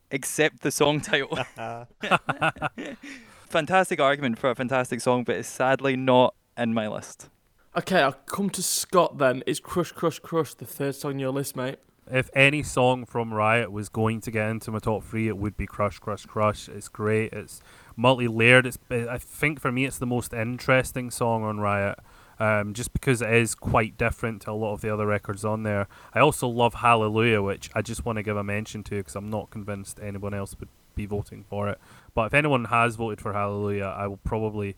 except 0.10 0.62
the 0.62 0.72
song 0.72 1.02
title. 1.02 1.38
fantastic 3.52 4.00
argument 4.00 4.40
for 4.40 4.50
a 4.50 4.56
fantastic 4.56 5.02
song, 5.02 5.24
but 5.24 5.36
it's 5.36 5.48
sadly 5.48 5.96
not 5.96 6.34
in 6.58 6.74
my 6.74 6.88
list. 6.88 7.30
Okay, 7.76 8.02
I'll 8.02 8.14
come 8.14 8.50
to 8.52 8.64
Scott 8.64 9.18
then. 9.18 9.44
Is 9.46 9.60
Crush 9.60 9.92
Crush 9.92 10.20
Crush 10.20 10.54
the 10.54 10.66
third 10.66 10.96
song 10.96 11.14
on 11.14 11.20
your 11.20 11.32
list, 11.32 11.56
mate? 11.56 11.78
If 12.10 12.30
any 12.34 12.64
song 12.64 13.06
from 13.06 13.34
Riot 13.34 13.72
was 13.72 13.88
going 13.88 14.20
to 14.22 14.32
get 14.32 14.50
into 14.50 14.72
my 14.72 14.80
top 14.80 15.04
three, 15.04 15.28
it 15.28 15.38
would 15.38 15.56
be 15.56 15.66
Crush, 15.66 16.00
Crush, 16.00 16.26
Crush. 16.26 16.68
It's 16.68 16.90
great. 16.90 17.32
It's 17.32 17.62
multi-layered. 17.96 18.66
It's 18.66 18.78
I 18.90 19.18
think 19.18 19.60
for 19.62 19.72
me, 19.72 19.86
it's 19.86 20.00
the 20.00 20.08
most 20.08 20.34
interesting 20.34 21.12
song 21.12 21.44
on 21.44 21.60
Riot, 21.60 22.00
um, 22.40 22.74
just 22.74 22.92
because 22.92 23.22
it 23.22 23.32
is 23.32 23.56
quite 23.56 23.98
different 23.98 24.42
to 24.44 24.52
a 24.52 24.54
lot 24.54 24.74
of 24.74 24.82
the 24.82 24.94
other 24.94 25.06
records 25.06 25.46
on 25.46 25.64
there. 25.64 25.88
I 26.14 26.20
also 26.20 26.48
love 26.48 26.76
Hallelujah, 26.76 27.42
which 27.42 27.70
I 27.76 27.82
just 27.82 28.06
want 28.06 28.18
to 28.18 28.24
give 28.24 28.36
a 28.36 28.44
mention 28.44 28.84
to 28.86 28.96
because 28.96 29.16
I'm 29.16 29.30
not 29.30 29.50
convinced 29.50 30.00
anyone 30.02 30.34
else 30.34 30.56
would 30.60 30.70
be 30.96 31.06
voting 31.06 31.46
for 31.50 31.70
it. 31.70 31.80
But 32.14 32.28
if 32.28 32.34
anyone 32.34 32.66
has 32.66 32.96
voted 32.96 33.22
for 33.22 33.34
Hallelujah, 33.34 33.94
I 33.96 34.08
will 34.08 34.18
probably 34.18 34.76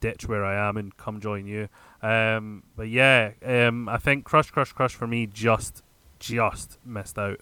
ditch 0.00 0.26
where 0.26 0.44
I 0.44 0.68
am 0.68 0.76
and 0.76 0.96
come 0.96 1.20
join 1.20 1.46
you. 1.46 1.68
Um, 2.02 2.64
but 2.76 2.88
yeah, 2.88 3.32
um, 3.44 3.88
I 3.88 3.98
think 3.98 4.24
Crush, 4.24 4.50
Crush, 4.50 4.72
Crush 4.72 4.94
for 4.94 5.06
me 5.06 5.26
just 5.26 5.82
just 6.18 6.78
missed 6.84 7.18
out. 7.18 7.40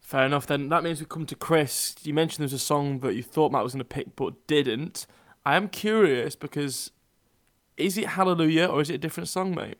Fair 0.00 0.26
enough. 0.26 0.46
Then 0.46 0.68
that 0.68 0.82
means 0.82 1.00
we 1.00 1.06
come 1.06 1.26
to 1.26 1.36
Chris. 1.36 1.94
You 2.02 2.14
mentioned 2.14 2.42
there's 2.42 2.52
a 2.52 2.58
song 2.58 3.00
that 3.00 3.14
you 3.14 3.22
thought 3.22 3.52
Matt 3.52 3.62
was 3.62 3.74
going 3.74 3.80
to 3.80 3.84
pick 3.84 4.16
but 4.16 4.46
didn't. 4.46 5.06
I 5.44 5.56
am 5.56 5.68
curious 5.68 6.36
because 6.36 6.90
is 7.76 7.96
it 7.96 8.06
Hallelujah 8.06 8.66
or 8.66 8.80
is 8.80 8.90
it 8.90 8.94
a 8.94 8.98
different 8.98 9.28
song, 9.28 9.54
mate? 9.54 9.78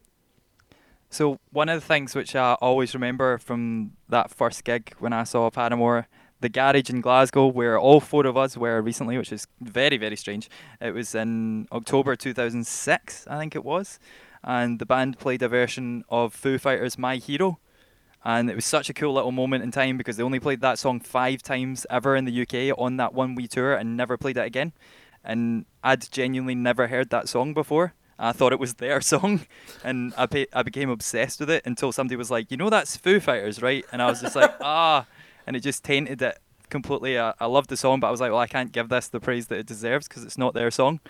So 1.10 1.38
one 1.50 1.68
of 1.68 1.80
the 1.80 1.86
things 1.86 2.14
which 2.14 2.36
I 2.36 2.54
always 2.54 2.94
remember 2.94 3.38
from 3.38 3.92
that 4.08 4.30
first 4.30 4.62
gig 4.62 4.94
when 5.00 5.12
I 5.12 5.24
saw 5.24 5.50
Paramore, 5.50 6.06
the 6.40 6.48
garage 6.48 6.90
in 6.90 7.00
Glasgow, 7.00 7.46
where 7.46 7.78
all 7.78 8.00
four 8.00 8.26
of 8.26 8.36
us 8.36 8.56
were 8.56 8.80
recently, 8.82 9.16
which 9.18 9.32
is 9.32 9.46
very 9.60 9.96
very 9.96 10.16
strange. 10.16 10.48
It 10.80 10.92
was 10.92 11.14
in 11.14 11.68
October 11.72 12.16
2006, 12.16 13.26
I 13.28 13.38
think 13.38 13.54
it 13.54 13.64
was, 13.64 13.98
and 14.42 14.78
the 14.78 14.86
band 14.86 15.18
played 15.18 15.42
a 15.42 15.48
version 15.48 16.04
of 16.08 16.34
Foo 16.34 16.58
Fighters' 16.58 16.98
"My 16.98 17.16
Hero." 17.16 17.58
and 18.24 18.50
it 18.50 18.54
was 18.54 18.64
such 18.64 18.90
a 18.90 18.94
cool 18.94 19.14
little 19.14 19.32
moment 19.32 19.64
in 19.64 19.70
time 19.70 19.96
because 19.96 20.16
they 20.16 20.22
only 20.22 20.40
played 20.40 20.60
that 20.60 20.78
song 20.78 21.00
five 21.00 21.42
times 21.42 21.86
ever 21.88 22.16
in 22.16 22.26
the 22.26 22.42
UK 22.42 22.76
on 22.78 22.96
that 22.98 23.14
one 23.14 23.34
wee 23.34 23.48
tour 23.48 23.74
and 23.74 23.96
never 23.96 24.16
played 24.16 24.36
it 24.36 24.44
again. 24.44 24.72
And 25.24 25.64
I'd 25.82 26.10
genuinely 26.10 26.54
never 26.54 26.88
heard 26.88 27.10
that 27.10 27.28
song 27.28 27.54
before. 27.54 27.94
I 28.18 28.32
thought 28.32 28.52
it 28.52 28.60
was 28.60 28.74
their 28.74 29.00
song, 29.12 29.46
and 29.82 30.12
I 30.16 30.26
pay, 30.26 30.46
I 30.52 30.62
became 30.62 30.90
obsessed 30.90 31.40
with 31.40 31.48
it 31.48 31.62
until 31.64 31.92
somebody 31.92 32.16
was 32.16 32.30
like, 32.30 32.50
"You 32.50 32.58
know 32.58 32.68
that's 32.68 32.96
Foo 32.96 33.18
Fighters, 33.18 33.62
right?" 33.62 33.84
And 33.92 34.02
I 34.02 34.06
was 34.06 34.20
just 34.20 34.36
like, 34.36 34.52
"Ah," 34.60 35.06
and 35.46 35.56
it 35.56 35.60
just 35.60 35.84
tainted 35.84 36.22
it 36.22 36.38
completely. 36.68 37.18
I, 37.18 37.34
I 37.40 37.46
loved 37.46 37.70
the 37.70 37.76
song, 37.76 38.00
but 38.00 38.08
I 38.08 38.10
was 38.10 38.20
like, 38.20 38.30
"Well, 38.30 38.40
I 38.40 38.46
can't 38.46 38.72
give 38.72 38.88
this 38.88 39.08
the 39.08 39.20
praise 39.20 39.48
that 39.48 39.58
it 39.58 39.66
deserves 39.66 40.08
because 40.08 40.24
it's 40.24 40.38
not 40.38 40.54
their 40.54 40.70
song." 40.70 41.00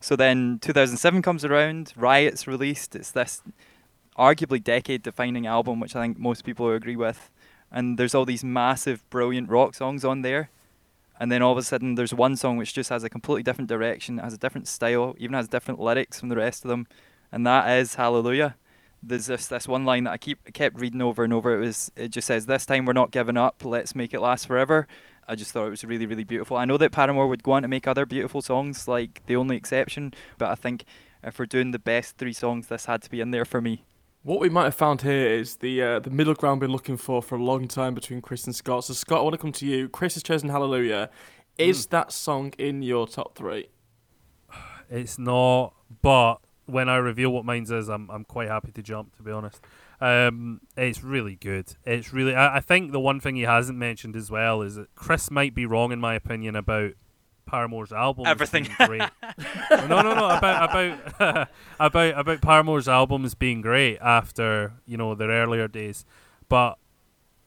So 0.00 0.14
then 0.14 0.58
2007 0.60 1.22
comes 1.22 1.44
around, 1.44 1.92
Riot's 1.96 2.46
released. 2.46 2.94
It's 2.94 3.10
this 3.10 3.42
arguably 4.16 4.62
decade 4.62 5.02
defining 5.02 5.46
album, 5.46 5.80
which 5.80 5.96
I 5.96 6.02
think 6.02 6.18
most 6.18 6.44
people 6.44 6.70
agree 6.72 6.96
with. 6.96 7.30
And 7.70 7.98
there's 7.98 8.14
all 8.14 8.24
these 8.24 8.44
massive, 8.44 9.08
brilliant 9.10 9.48
rock 9.50 9.74
songs 9.74 10.04
on 10.04 10.22
there. 10.22 10.50
And 11.20 11.32
then 11.32 11.42
all 11.42 11.52
of 11.52 11.58
a 11.58 11.62
sudden, 11.62 11.96
there's 11.96 12.14
one 12.14 12.36
song 12.36 12.56
which 12.56 12.72
just 12.72 12.90
has 12.90 13.02
a 13.02 13.10
completely 13.10 13.42
different 13.42 13.68
direction, 13.68 14.18
has 14.18 14.32
a 14.32 14.38
different 14.38 14.68
style, 14.68 15.16
even 15.18 15.34
has 15.34 15.48
different 15.48 15.80
lyrics 15.80 16.20
from 16.20 16.28
the 16.28 16.36
rest 16.36 16.64
of 16.64 16.68
them. 16.68 16.86
And 17.32 17.44
that 17.46 17.68
is 17.78 17.96
Hallelujah. 17.96 18.54
There's 19.02 19.26
this, 19.26 19.46
this 19.46 19.68
one 19.68 19.84
line 19.84 20.04
that 20.04 20.12
I 20.12 20.18
keep 20.18 20.52
kept 20.52 20.80
reading 20.80 21.00
over 21.02 21.24
and 21.24 21.32
over. 21.32 21.54
It 21.54 21.60
was 21.60 21.92
it 21.96 22.08
just 22.08 22.26
says, 22.26 22.46
"This 22.46 22.66
time 22.66 22.84
we're 22.84 22.92
not 22.92 23.10
giving 23.10 23.36
up. 23.36 23.64
Let's 23.64 23.94
make 23.94 24.12
it 24.12 24.20
last 24.20 24.46
forever." 24.46 24.86
I 25.28 25.34
just 25.34 25.52
thought 25.52 25.66
it 25.66 25.70
was 25.70 25.84
really, 25.84 26.06
really 26.06 26.24
beautiful. 26.24 26.56
I 26.56 26.64
know 26.64 26.78
that 26.78 26.90
Paramore 26.90 27.28
would 27.28 27.42
go 27.42 27.52
on 27.52 27.62
to 27.62 27.68
make 27.68 27.86
other 27.86 28.06
beautiful 28.06 28.40
songs, 28.40 28.88
like 28.88 29.22
The 29.26 29.36
Only 29.36 29.56
Exception, 29.56 30.14
but 30.38 30.48
I 30.48 30.54
think 30.54 30.84
if 31.22 31.38
we're 31.38 31.44
doing 31.44 31.72
the 31.72 31.78
best 31.78 32.16
three 32.16 32.32
songs, 32.32 32.68
this 32.68 32.86
had 32.86 33.02
to 33.02 33.10
be 33.10 33.20
in 33.20 33.30
there 33.30 33.44
for 33.44 33.60
me. 33.60 33.84
What 34.22 34.40
we 34.40 34.48
might 34.48 34.64
have 34.64 34.74
found 34.74 35.02
here 35.02 35.28
is 35.28 35.56
the 35.56 35.82
uh, 35.82 35.98
the 36.00 36.10
middle 36.10 36.34
ground 36.34 36.60
we've 36.60 36.68
been 36.68 36.72
looking 36.72 36.96
for 36.96 37.22
for 37.22 37.36
a 37.36 37.42
long 37.42 37.68
time 37.68 37.94
between 37.94 38.20
Chris 38.20 38.46
and 38.46 38.56
Scott. 38.56 38.84
So 38.84 38.94
Scott, 38.94 39.18
I 39.18 39.22
want 39.22 39.34
to 39.34 39.38
come 39.38 39.52
to 39.52 39.66
you. 39.66 39.88
Chris 39.88 40.14
has 40.14 40.22
chosen 40.22 40.48
Hallelujah. 40.48 41.10
Is 41.56 41.86
that 41.86 42.12
song 42.12 42.52
in 42.58 42.82
your 42.82 43.06
top 43.06 43.36
three? 43.36 43.68
It's 44.90 45.18
not, 45.18 45.74
but 46.02 46.38
when 46.68 46.88
I 46.88 46.96
reveal 46.96 47.30
what 47.30 47.44
mine's 47.44 47.70
is, 47.70 47.88
I'm 47.88 48.10
I'm 48.10 48.24
quite 48.24 48.48
happy 48.48 48.72
to 48.72 48.82
jump. 48.82 49.16
To 49.16 49.22
be 49.22 49.30
honest, 49.30 49.60
um, 50.00 50.60
it's 50.76 51.02
really 51.02 51.36
good. 51.36 51.74
It's 51.84 52.12
really. 52.12 52.34
I, 52.34 52.56
I 52.56 52.60
think 52.60 52.92
the 52.92 53.00
one 53.00 53.20
thing 53.20 53.36
he 53.36 53.42
hasn't 53.42 53.78
mentioned 53.78 54.16
as 54.16 54.30
well 54.30 54.62
is 54.62 54.76
that 54.76 54.94
Chris 54.94 55.30
might 55.30 55.54
be 55.54 55.66
wrong 55.66 55.92
in 55.92 56.00
my 56.00 56.14
opinion 56.14 56.56
about 56.56 56.92
Paramore's 57.46 57.92
album. 57.92 58.26
Everything. 58.26 58.68
great. 58.86 59.00
no, 59.70 60.02
no, 60.02 60.14
no. 60.14 60.28
About 60.28 60.70
about 60.70 61.48
about 61.80 62.18
about 62.18 62.40
Paramore's 62.40 62.88
albums 62.88 63.34
being 63.34 63.60
great 63.60 63.98
after 64.00 64.74
you 64.86 64.96
know 64.96 65.14
their 65.14 65.30
earlier 65.30 65.66
days, 65.66 66.04
but 66.48 66.78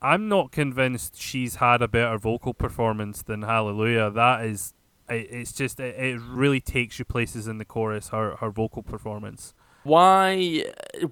I'm 0.01 0.27
not 0.27 0.51
convinced 0.51 1.21
she's 1.21 1.55
had 1.55 1.81
a 1.81 1.87
better 1.87 2.17
vocal 2.17 2.53
performance 2.53 3.21
than 3.21 3.43
Hallelujah. 3.43 4.09
That 4.09 4.43
is, 4.45 4.73
it, 5.11 5.27
it's 5.31 5.53
just 5.53 5.79
it, 5.79 5.95
it 5.95 6.19
really 6.21 6.61
takes 6.61 6.99
you 6.99 7.05
places 7.05 7.47
in 7.47 7.57
the 7.57 7.65
chorus. 7.65 8.09
Her 8.09 8.35
her 8.37 8.49
vocal 8.49 8.83
performance. 8.83 9.53
Why 9.83 10.65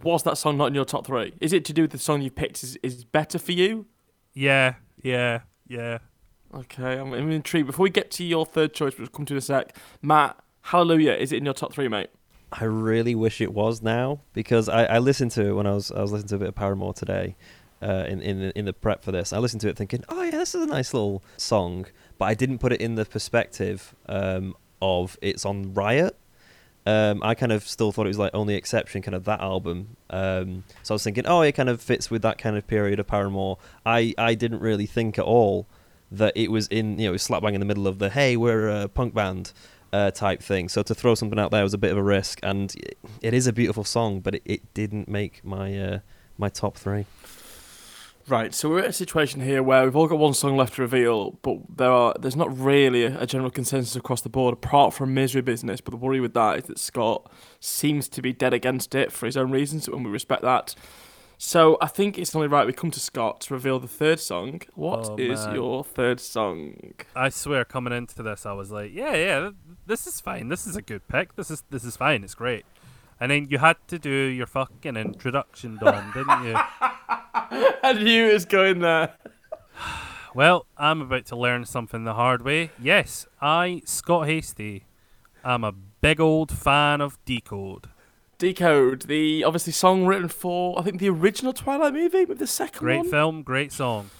was 0.03 0.23
that 0.23 0.37
song 0.37 0.57
not 0.57 0.67
in 0.67 0.75
your 0.75 0.85
top 0.85 1.07
three? 1.07 1.33
Is 1.39 1.53
it 1.53 1.65
to 1.65 1.73
do 1.73 1.83
with 1.83 1.91
the 1.91 1.97
song 1.97 2.21
you 2.21 2.29
picked 2.29 2.63
is, 2.63 2.77
is 2.83 3.03
better 3.03 3.39
for 3.39 3.51
you? 3.51 3.87
Yeah, 4.33 4.75
yeah, 5.01 5.41
yeah. 5.67 5.99
Okay, 6.53 6.97
I'm, 6.99 7.13
I'm 7.13 7.31
intrigued. 7.31 7.67
Before 7.67 7.83
we 7.83 7.89
get 7.89 8.11
to 8.11 8.23
your 8.23 8.45
third 8.45 8.73
choice, 8.73 8.93
which 8.93 8.99
we'll 8.99 9.07
come 9.07 9.25
to 9.25 9.33
in 9.33 9.39
a 9.39 9.41
sec, 9.41 9.75
Matt, 10.01 10.37
Hallelujah, 10.61 11.13
is 11.13 11.31
it 11.31 11.37
in 11.37 11.45
your 11.45 11.53
top 11.53 11.73
three, 11.73 11.87
mate? 11.87 12.09
I 12.51 12.63
really 12.65 13.15
wish 13.15 13.41
it 13.41 13.53
was 13.53 13.81
now 13.81 14.21
because 14.33 14.69
I, 14.69 14.85
I 14.85 14.99
listened 14.99 15.31
to 15.31 15.47
it 15.47 15.53
when 15.53 15.67
I 15.67 15.73
was 15.73 15.91
I 15.91 16.01
was 16.01 16.11
listening 16.11 16.29
to 16.29 16.35
a 16.35 16.39
bit 16.39 16.47
of 16.49 16.55
Paramore 16.55 16.93
today, 16.93 17.35
uh, 17.81 18.05
in 18.07 18.21
in 18.21 18.39
the, 18.39 18.57
in 18.57 18.65
the 18.65 18.73
prep 18.73 19.03
for 19.03 19.11
this. 19.11 19.33
I 19.33 19.37
listened 19.37 19.61
to 19.61 19.69
it 19.69 19.77
thinking, 19.77 20.03
oh 20.09 20.23
yeah, 20.23 20.31
this 20.31 20.55
is 20.55 20.63
a 20.63 20.67
nice 20.67 20.93
little 20.93 21.23
song, 21.37 21.85
but 22.19 22.25
I 22.25 22.35
didn't 22.35 22.59
put 22.59 22.71
it 22.71 22.81
in 22.81 22.93
the 22.93 23.05
perspective 23.05 23.95
um, 24.07 24.55
of 24.81 25.17
it's 25.21 25.45
on 25.45 25.73
Riot. 25.73 26.15
Um, 26.85 27.21
I 27.23 27.33
kind 27.33 27.51
of 27.51 27.67
still 27.67 27.91
thought 27.91 28.05
it 28.05 28.09
was 28.09 28.19
like 28.19 28.31
only 28.35 28.53
exception, 28.53 29.01
kind 29.01 29.15
of 29.15 29.25
that 29.25 29.41
album. 29.41 29.97
Um, 30.09 30.63
so 30.83 30.93
I 30.93 30.95
was 30.95 31.03
thinking, 31.03 31.25
oh, 31.25 31.41
it 31.41 31.53
kind 31.53 31.69
of 31.69 31.81
fits 31.81 32.11
with 32.11 32.21
that 32.21 32.37
kind 32.37 32.55
of 32.55 32.67
period 32.67 32.99
of 32.99 33.07
Paramore. 33.07 33.57
I, 33.85 34.13
I 34.17 34.35
didn't 34.35 34.59
really 34.59 34.85
think 34.85 35.17
at 35.17 35.25
all 35.25 35.67
that 36.11 36.35
it 36.35 36.51
was 36.51 36.67
in 36.67 36.99
you 36.99 37.09
know 37.09 37.17
slap 37.17 37.41
bang 37.41 37.53
in 37.53 37.59
the 37.59 37.65
middle 37.65 37.85
of 37.85 37.99
the 37.99 38.09
hey 38.09 38.35
we're 38.35 38.67
a 38.67 38.87
punk 38.87 39.13
band 39.13 39.53
uh, 39.93 40.11
type 40.11 40.41
thing. 40.41 40.69
So 40.69 40.83
to 40.83 40.95
throw 40.95 41.15
something 41.15 41.39
out 41.39 41.51
there 41.51 41.63
was 41.63 41.73
a 41.73 41.77
bit 41.77 41.91
of 41.91 41.97
a 41.97 42.03
risk, 42.03 42.39
and 42.43 42.73
it, 43.21 43.33
is 43.33 43.47
a 43.47 43.53
beautiful 43.53 43.83
song, 43.83 44.19
but 44.19 44.35
it, 44.35 44.41
it 44.45 44.73
didn't 44.73 45.07
make 45.07 45.43
my 45.43 45.77
uh, 45.77 45.99
my 46.37 46.49
top 46.49 46.77
three. 46.77 47.05
Right, 48.29 48.53
so 48.53 48.69
we're 48.69 48.79
at 48.81 48.85
a 48.89 48.93
situation 48.93 49.41
here 49.41 49.63
where 49.63 49.83
we've 49.83 49.95
all 49.95 50.05
got 50.07 50.19
one 50.19 50.35
song 50.35 50.55
left 50.55 50.75
to 50.75 50.83
reveal, 50.83 51.31
but 51.41 51.57
there 51.77 51.91
are 51.91 52.13
there's 52.19 52.35
not 52.35 52.55
really 52.55 53.03
a, 53.05 53.21
a 53.21 53.25
general 53.25 53.49
consensus 53.49 53.95
across 53.95 54.21
the 54.21 54.29
board 54.29 54.53
apart 54.53 54.93
from 54.93 55.15
Misery 55.15 55.41
Business. 55.41 55.81
But 55.81 55.91
the 55.91 55.97
worry 55.97 56.19
with 56.19 56.35
that 56.35 56.59
is 56.59 56.65
that 56.65 56.77
Scott 56.77 57.31
seems 57.59 58.07
to 58.09 58.21
be 58.21 58.31
dead 58.31 58.53
against 58.53 58.93
it 58.93 59.11
for 59.11 59.25
his 59.25 59.35
own 59.35 59.49
reasons, 59.49 59.87
and 59.87 60.05
we 60.05 60.11
respect 60.11 60.43
that. 60.43 60.75
So 61.39 61.77
I 61.81 61.87
think 61.87 62.19
it's 62.19 62.35
only 62.35 62.47
right 62.49 62.67
we 62.67 62.73
come 62.73 62.91
to 62.91 62.99
Scott 62.99 63.41
to 63.41 63.53
reveal 63.55 63.79
the 63.79 63.87
third 63.87 64.19
song. 64.19 64.61
What 64.75 65.09
Oh, 65.09 65.15
is 65.17 65.45
man. 65.47 65.55
your 65.55 65.83
third 65.83 66.19
song? 66.19 66.93
I 67.15 67.29
swear, 67.29 67.65
coming 67.65 67.93
into 67.93 68.21
this, 68.21 68.45
I 68.45 68.51
was 68.51 68.69
like, 68.69 68.91
yeah, 68.93 69.15
yeah, 69.15 69.49
this 69.87 70.05
is 70.05 70.19
fine. 70.21 70.49
This 70.49 70.67
is 70.67 70.75
a 70.75 70.81
good 70.83 71.07
pick. 71.07 71.35
This 71.35 71.49
is 71.49 71.63
this 71.71 71.83
is 71.83 71.97
fine. 71.97 72.23
It's 72.23 72.35
great. 72.35 72.65
And 73.19 73.31
then 73.31 73.47
you 73.49 73.57
had 73.57 73.77
to 73.89 73.99
do 73.99 74.09
your 74.09 74.47
fucking 74.47 74.95
introduction, 74.95 75.77
Dom, 75.77 76.11
didn't 76.13 76.43
you? 76.45 76.53
I 76.55 77.93
knew 77.97 78.29
it 78.29 78.33
was 78.33 78.45
going 78.45 78.79
there. 78.79 79.15
Well, 80.35 80.67
I'm 80.77 81.01
about 81.01 81.25
to 81.27 81.35
learn 81.35 81.65
something 81.65 82.03
the 82.03 82.13
hard 82.13 82.43
way. 82.43 82.69
Yes, 82.79 83.25
I, 83.41 83.81
Scott 83.85 84.27
Hasty, 84.27 84.85
am 85.43 85.63
a 85.63 85.71
big 85.71 86.19
old 86.19 86.51
fan 86.51 87.01
of 87.01 87.17
Decode. 87.25 87.87
Decode, 88.37 89.01
the 89.07 89.43
obviously 89.43 89.73
song 89.73 90.05
written 90.05 90.27
for 90.29 90.77
I 90.79 90.83
think 90.83 90.99
the 90.99 91.09
original 91.09 91.51
Twilight 91.51 91.93
movie, 91.93 92.25
with 92.25 92.37
the 92.37 92.45
second 92.45 92.77
Great 92.79 92.97
one. 92.99 93.09
film, 93.09 93.41
great 93.41 93.71
song. 93.71 94.11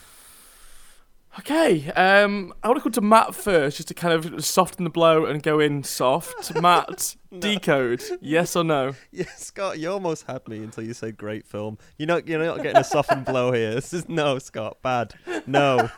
Okay, 1.39 1.89
um, 1.91 2.53
I 2.61 2.67
want 2.67 2.79
to 2.79 2.83
come 2.83 2.91
to 2.91 3.01
Matt 3.01 3.33
first, 3.33 3.77
just 3.77 3.87
to 3.87 3.93
kind 3.93 4.13
of 4.13 4.43
soften 4.43 4.83
the 4.83 4.89
blow 4.89 5.25
and 5.25 5.41
go 5.41 5.61
in 5.61 5.83
soft. 5.83 6.53
Matt, 6.61 7.15
Decode, 7.37 8.03
yes 8.19 8.57
or 8.57 8.65
no? 8.65 8.91
Yeah, 9.09 9.23
Scott, 9.37 9.79
you 9.79 9.89
almost 9.89 10.25
had 10.25 10.45
me 10.49 10.57
until 10.57 10.83
you 10.83 10.93
said 10.93 11.15
great 11.15 11.47
film. 11.47 11.77
You're 11.97 12.07
not 12.07 12.27
you're 12.27 12.43
not 12.43 12.61
getting 12.61 12.75
a 12.75 12.83
softened 12.83 13.23
blow 13.23 13.53
here. 13.53 13.73
This 13.73 13.93
is 13.93 14.09
no, 14.09 14.37
Scott, 14.37 14.79
bad. 14.81 15.13
No, 15.47 15.89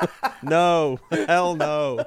no, 0.43 0.99
hell 1.09 1.55
no, 1.55 2.05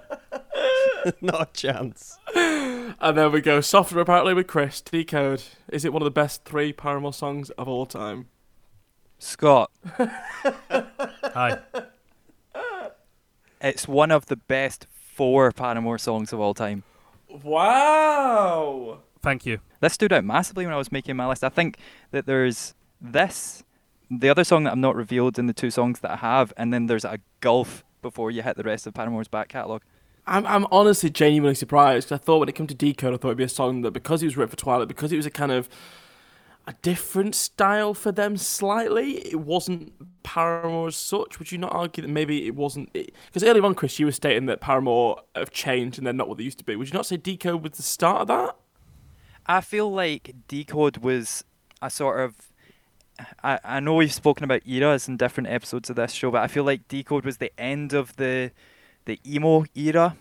not 1.20 1.48
a 1.48 1.52
chance. 1.52 2.16
And 2.36 3.18
then 3.18 3.32
we 3.32 3.40
go 3.40 3.60
softer 3.60 3.98
apparently 3.98 4.34
with 4.34 4.46
Chris. 4.46 4.80
Decode, 4.80 5.42
is 5.72 5.84
it 5.84 5.92
one 5.92 6.02
of 6.02 6.06
the 6.06 6.12
best 6.12 6.44
three 6.44 6.72
Paramore 6.72 7.12
songs 7.12 7.50
of 7.50 7.66
all 7.66 7.84
time? 7.84 8.28
Scott, 9.18 9.72
Hi. 9.98 11.58
It's 13.64 13.88
one 13.88 14.10
of 14.10 14.26
the 14.26 14.36
best 14.36 14.86
four 14.92 15.50
Paramore 15.52 15.98
songs 15.98 16.32
of 16.32 16.40
all 16.40 16.54
time. 16.54 16.82
Wow. 17.28 18.98
Thank 19.22 19.46
you. 19.46 19.60
This 19.80 19.94
stood 19.94 20.12
out 20.12 20.24
massively 20.24 20.64
when 20.66 20.74
I 20.74 20.78
was 20.78 20.92
making 20.92 21.16
my 21.16 21.26
list. 21.26 21.42
I 21.42 21.48
think 21.48 21.78
that 22.10 22.26
there's 22.26 22.74
this, 23.00 23.64
the 24.10 24.28
other 24.28 24.44
song 24.44 24.64
that 24.64 24.72
I'm 24.72 24.80
not 24.80 24.96
revealed 24.96 25.38
in 25.38 25.46
the 25.46 25.52
two 25.52 25.70
songs 25.70 26.00
that 26.00 26.10
I 26.10 26.16
have, 26.16 26.52
and 26.56 26.72
then 26.72 26.86
there's 26.86 27.04
a 27.04 27.18
gulf 27.40 27.84
before 28.02 28.30
you 28.30 28.42
hit 28.42 28.56
the 28.56 28.62
rest 28.62 28.86
of 28.86 28.94
Paramore's 28.94 29.28
back 29.28 29.48
catalogue. 29.48 29.82
I'm, 30.26 30.46
I'm 30.46 30.66
honestly 30.70 31.10
genuinely 31.10 31.54
surprised 31.54 32.08
'cause 32.08 32.20
I 32.20 32.22
thought 32.22 32.38
when 32.38 32.48
it 32.48 32.54
came 32.54 32.66
to 32.66 32.74
Decode, 32.74 33.14
I 33.14 33.16
thought 33.16 33.28
it'd 33.28 33.38
be 33.38 33.44
a 33.44 33.48
song 33.48 33.82
that 33.82 33.92
because 33.92 34.22
it 34.22 34.26
was 34.26 34.36
written 34.36 34.50
for 34.50 34.56
Twilight, 34.56 34.88
because 34.88 35.12
it 35.12 35.16
was 35.16 35.26
a 35.26 35.30
kind 35.30 35.52
of 35.52 35.68
a 36.66 36.74
different 36.82 37.34
style 37.34 37.92
for 37.94 38.10
them 38.10 38.36
slightly, 38.36 39.18
it 39.26 39.40
wasn't 39.40 39.92
Paramore 40.24 40.88
as 40.88 40.96
such. 40.96 41.38
Would 41.38 41.52
you 41.52 41.58
not 41.58 41.72
argue 41.72 42.02
that 42.02 42.08
maybe 42.08 42.46
it 42.46 42.56
wasn't? 42.56 42.92
Because 42.92 43.44
earlier 43.44 43.64
on, 43.64 43.76
Chris, 43.76 44.00
you 44.00 44.06
were 44.06 44.12
stating 44.12 44.46
that 44.46 44.60
Paramore 44.60 45.20
have 45.36 45.52
changed 45.52 45.98
and 45.98 46.06
they're 46.06 46.12
not 46.12 46.28
what 46.28 46.38
they 46.38 46.44
used 46.44 46.58
to 46.58 46.64
be. 46.64 46.74
Would 46.74 46.88
you 46.88 46.94
not 46.94 47.06
say 47.06 47.16
Decode 47.16 47.62
was 47.62 47.72
the 47.72 47.82
start 47.82 48.22
of 48.22 48.28
that? 48.28 48.56
I 49.46 49.60
feel 49.60 49.92
like 49.92 50.34
Decode 50.48 50.96
was 50.96 51.44
a 51.80 51.90
sort 51.90 52.20
of. 52.20 52.34
I, 53.44 53.60
I 53.62 53.80
know 53.80 53.94
we've 53.94 54.12
spoken 54.12 54.42
about 54.42 54.66
eras 54.66 55.06
in 55.06 55.16
different 55.16 55.48
episodes 55.48 55.88
of 55.88 55.94
this 55.94 56.10
show, 56.10 56.32
but 56.32 56.42
I 56.42 56.48
feel 56.48 56.64
like 56.64 56.88
Decode 56.88 57.24
was 57.24 57.36
the 57.36 57.52
end 57.60 57.92
of 57.92 58.16
the 58.16 58.50
the 59.04 59.20
emo 59.24 59.66
era. 59.74 60.16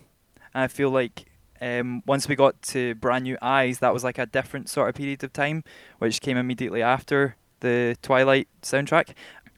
And 0.53 0.63
I 0.63 0.67
feel 0.67 0.91
like 0.91 1.25
um, 1.61 2.03
once 2.05 2.27
we 2.27 2.35
got 2.35 2.61
to 2.63 2.93
Brand 2.95 3.23
New 3.23 3.37
Eyes, 3.41 3.79
that 3.79 3.93
was 3.93 4.03
like 4.03 4.17
a 4.19 4.25
different 4.25 4.69
sort 4.69 4.89
of 4.89 4.95
period 4.95 5.23
of 5.23 5.33
time, 5.33 5.63
which 5.97 6.21
came 6.21 6.37
immediately 6.37 6.83
after 6.83 7.35
the 7.61 7.97
Twilight 8.01 8.49
soundtrack. 8.61 9.13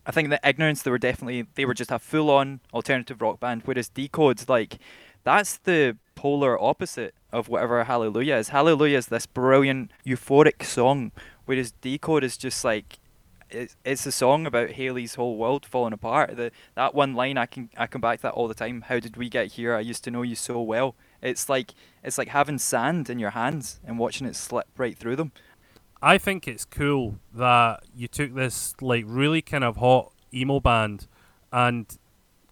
I 0.05 0.11
think 0.11 0.29
that 0.29 0.41
Ignorance, 0.43 0.83
they 0.83 0.91
were 0.91 0.97
definitely 0.97 1.47
they 1.55 1.65
were 1.65 1.73
just 1.73 1.91
a 1.91 1.99
full 1.99 2.29
on 2.29 2.59
alternative 2.73 3.21
rock 3.21 3.39
band, 3.39 3.63
whereas 3.65 3.89
Decode, 3.89 4.47
like 4.47 4.77
that's 5.23 5.57
the 5.57 5.97
polar 6.13 6.61
opposite 6.61 7.15
of 7.31 7.49
whatever 7.49 7.83
Hallelujah 7.83 8.35
is. 8.35 8.49
Hallelujah 8.49 8.99
is 8.99 9.07
this 9.07 9.25
brilliant 9.25 9.91
euphoric 10.05 10.63
song, 10.63 11.11
whereas 11.45 11.71
Decode 11.81 12.23
is 12.23 12.37
just 12.37 12.63
like 12.63 12.99
it's, 13.49 13.75
it's 13.85 14.05
a 14.05 14.11
song 14.11 14.45
about 14.45 14.71
Hayley's 14.71 15.15
whole 15.15 15.37
world 15.37 15.65
falling 15.65 15.93
apart. 15.93 16.35
The 16.35 16.51
that 16.75 16.93
one 16.93 17.13
line 17.15 17.37
I 17.37 17.45
can 17.45 17.69
I 17.77 17.87
come 17.87 18.01
back 18.01 18.19
to 18.19 18.23
that 18.23 18.33
all 18.33 18.47
the 18.47 18.53
time. 18.53 18.81
How 18.81 18.99
did 18.99 19.17
we 19.17 19.29
get 19.29 19.53
here? 19.53 19.75
I 19.75 19.79
used 19.79 20.03
to 20.05 20.11
know 20.11 20.21
you 20.21 20.35
so 20.35 20.61
well. 20.61 20.95
It's 21.21 21.49
like 21.49 21.73
it's 22.03 22.17
like 22.17 22.29
having 22.29 22.59
sand 22.59 23.09
in 23.09 23.19
your 23.19 23.31
hands 23.31 23.79
and 23.85 23.97
watching 23.97 24.27
it 24.27 24.35
slip 24.35 24.67
right 24.77 24.97
through 24.97 25.15
them. 25.15 25.31
I 26.01 26.17
think 26.17 26.47
it's 26.47 26.65
cool 26.65 27.19
that 27.33 27.83
you 27.95 28.07
took 28.07 28.35
this 28.35 28.75
like 28.81 29.05
really 29.07 29.41
kind 29.41 29.63
of 29.63 29.77
hot 29.77 30.11
emo 30.33 30.59
band 30.59 31.07
and 31.51 31.85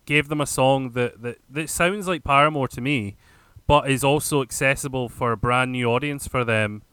gave 0.06 0.28
them 0.28 0.42
a 0.42 0.46
song 0.46 0.92
that, 0.92 1.22
that, 1.22 1.38
that 1.50 1.70
sounds 1.70 2.08
like 2.08 2.24
Paramore 2.24 2.68
to 2.70 2.82
me, 2.82 3.16
but 3.68 3.90
is 3.90 4.04
also 4.04 4.42
accessible 4.42 5.10
for 5.10 5.32
a 5.32 5.38
brand 5.38 5.72
new 5.72 5.86
audience 5.88 6.28
for 6.28 6.44
them. 6.44 6.84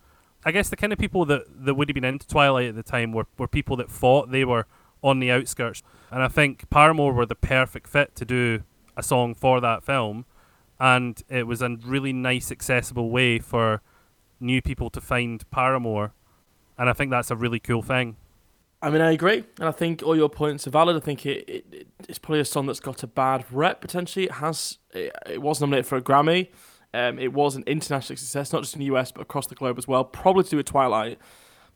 I 0.45 0.53
guess 0.53 0.69
the 0.69 0.77
kind 0.77 0.93
of 0.93 0.99
people 0.99 1.25
that, 1.27 1.43
that 1.65 1.75
would 1.75 1.89
have 1.89 1.95
been 1.95 2.05
into 2.05 2.27
Twilight 2.27 2.69
at 2.69 2.75
the 2.75 2.83
time 2.83 3.13
were, 3.13 3.27
were 3.37 3.49
people 3.49 3.77
that 3.77 3.91
thought 3.91 4.31
they 4.31 4.45
were 4.45 4.67
on 5.03 5.21
the 5.21 5.31
outskirts. 5.31 5.83
And 6.11 6.23
I 6.23 6.29
think 6.29 6.69
Paramore 6.71 7.13
were 7.13 7.27
the 7.27 7.35
perfect 7.35 7.89
fit 7.89 8.15
to 8.17 8.25
do 8.25 8.63
a 8.97 9.03
song 9.03 9.35
for 9.35 9.61
that 9.61 9.85
film. 9.85 10.25
And 10.79 11.23
it 11.29 11.47
was 11.47 11.61
a 11.61 11.77
really 11.85 12.13
nice, 12.13 12.51
accessible 12.51 13.11
way 13.11 13.39
for 13.39 13.83
new 14.41 14.63
people 14.63 14.89
to 14.91 15.01
find 15.01 15.49
Paramore 15.51 16.15
and 16.81 16.89
I 16.89 16.95
think 16.95 17.11
that's 17.11 17.31
a 17.31 17.37
really 17.37 17.61
cool 17.61 17.83
thing. 17.83 18.17
I 18.83 18.89
mean, 18.89 19.03
I 19.03 19.13
agree, 19.13 19.45
and 19.59 19.69
I 19.69 19.73
think 19.73 20.03
all 20.03 20.17
your 20.17 20.31
points 20.31 20.67
are 20.67 20.71
valid. 20.71 20.97
I 20.97 21.01
think 21.01 21.27
it, 21.27 21.47
it 21.47 21.89
it's 22.09 22.19
probably 22.19 22.41
a 22.41 22.47
song 22.47 22.67
that's 22.67 22.81
got 22.81 23.03
a 23.03 23.07
bad 23.07 23.45
rep 23.53 23.83
potentially. 23.83 24.25
It 24.25 24.33
has 24.33 24.79
it, 24.95 25.15
it 25.29 25.43
was 25.43 25.61
nominated 25.61 25.87
for 25.87 25.97
a 25.97 26.03
Grammy. 26.03 26.49
Um, 26.95 27.19
it 27.19 27.35
was 27.35 27.55
an 27.55 27.65
international 27.67 28.17
success, 28.17 28.53
not 28.53 28.63
just 28.63 28.75
in 28.75 28.81
the 28.81 28.87
US 28.87 29.13
but 29.13 29.21
across 29.21 29.47
the 29.47 29.55
globe 29.55 29.77
as 29.77 29.87
well. 29.87 30.03
Probably 30.05 30.43
to 30.45 30.51
do 30.51 30.57
with 30.57 30.67
Twilight, 30.67 31.19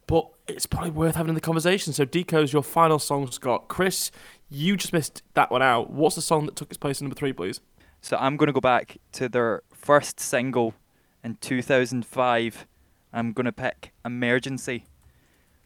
but 0.07 0.27
it's 0.49 0.65
probably 0.65 0.91
worth 0.91 1.17
having 1.17 1.29
in 1.29 1.35
the 1.35 1.41
conversation. 1.43 1.93
So 1.93 2.07
Decode's 2.07 2.55
your 2.55 2.63
final 2.63 2.99
song, 2.99 3.31
Scott. 3.31 3.69
Chris, 3.69 4.11
you 4.49 4.79
just 4.79 4.95
missed 4.95 5.23
that 5.35 5.51
one 5.51 5.63
out. 5.63 5.91
What's 5.91 6.17
the 6.17 6.23
song 6.23 6.47
that 6.47 6.57
took 6.57 6.71
its 6.71 6.79
place 6.79 7.03
in 7.03 7.05
number 7.05 7.17
three, 7.17 7.35
please? 7.35 7.61
So 8.01 8.17
I'm 8.17 8.39
going 8.39 8.47
to 8.47 8.55
go 8.55 8.61
back 8.61 8.97
to 9.13 9.29
their 9.29 9.63
first 9.75 10.19
single 10.19 10.73
in 11.23 11.37
2005. 11.37 12.67
I'm 13.13 13.33
going 13.33 13.45
to 13.45 13.53
pick 13.53 13.93
Emergency. 14.05 14.87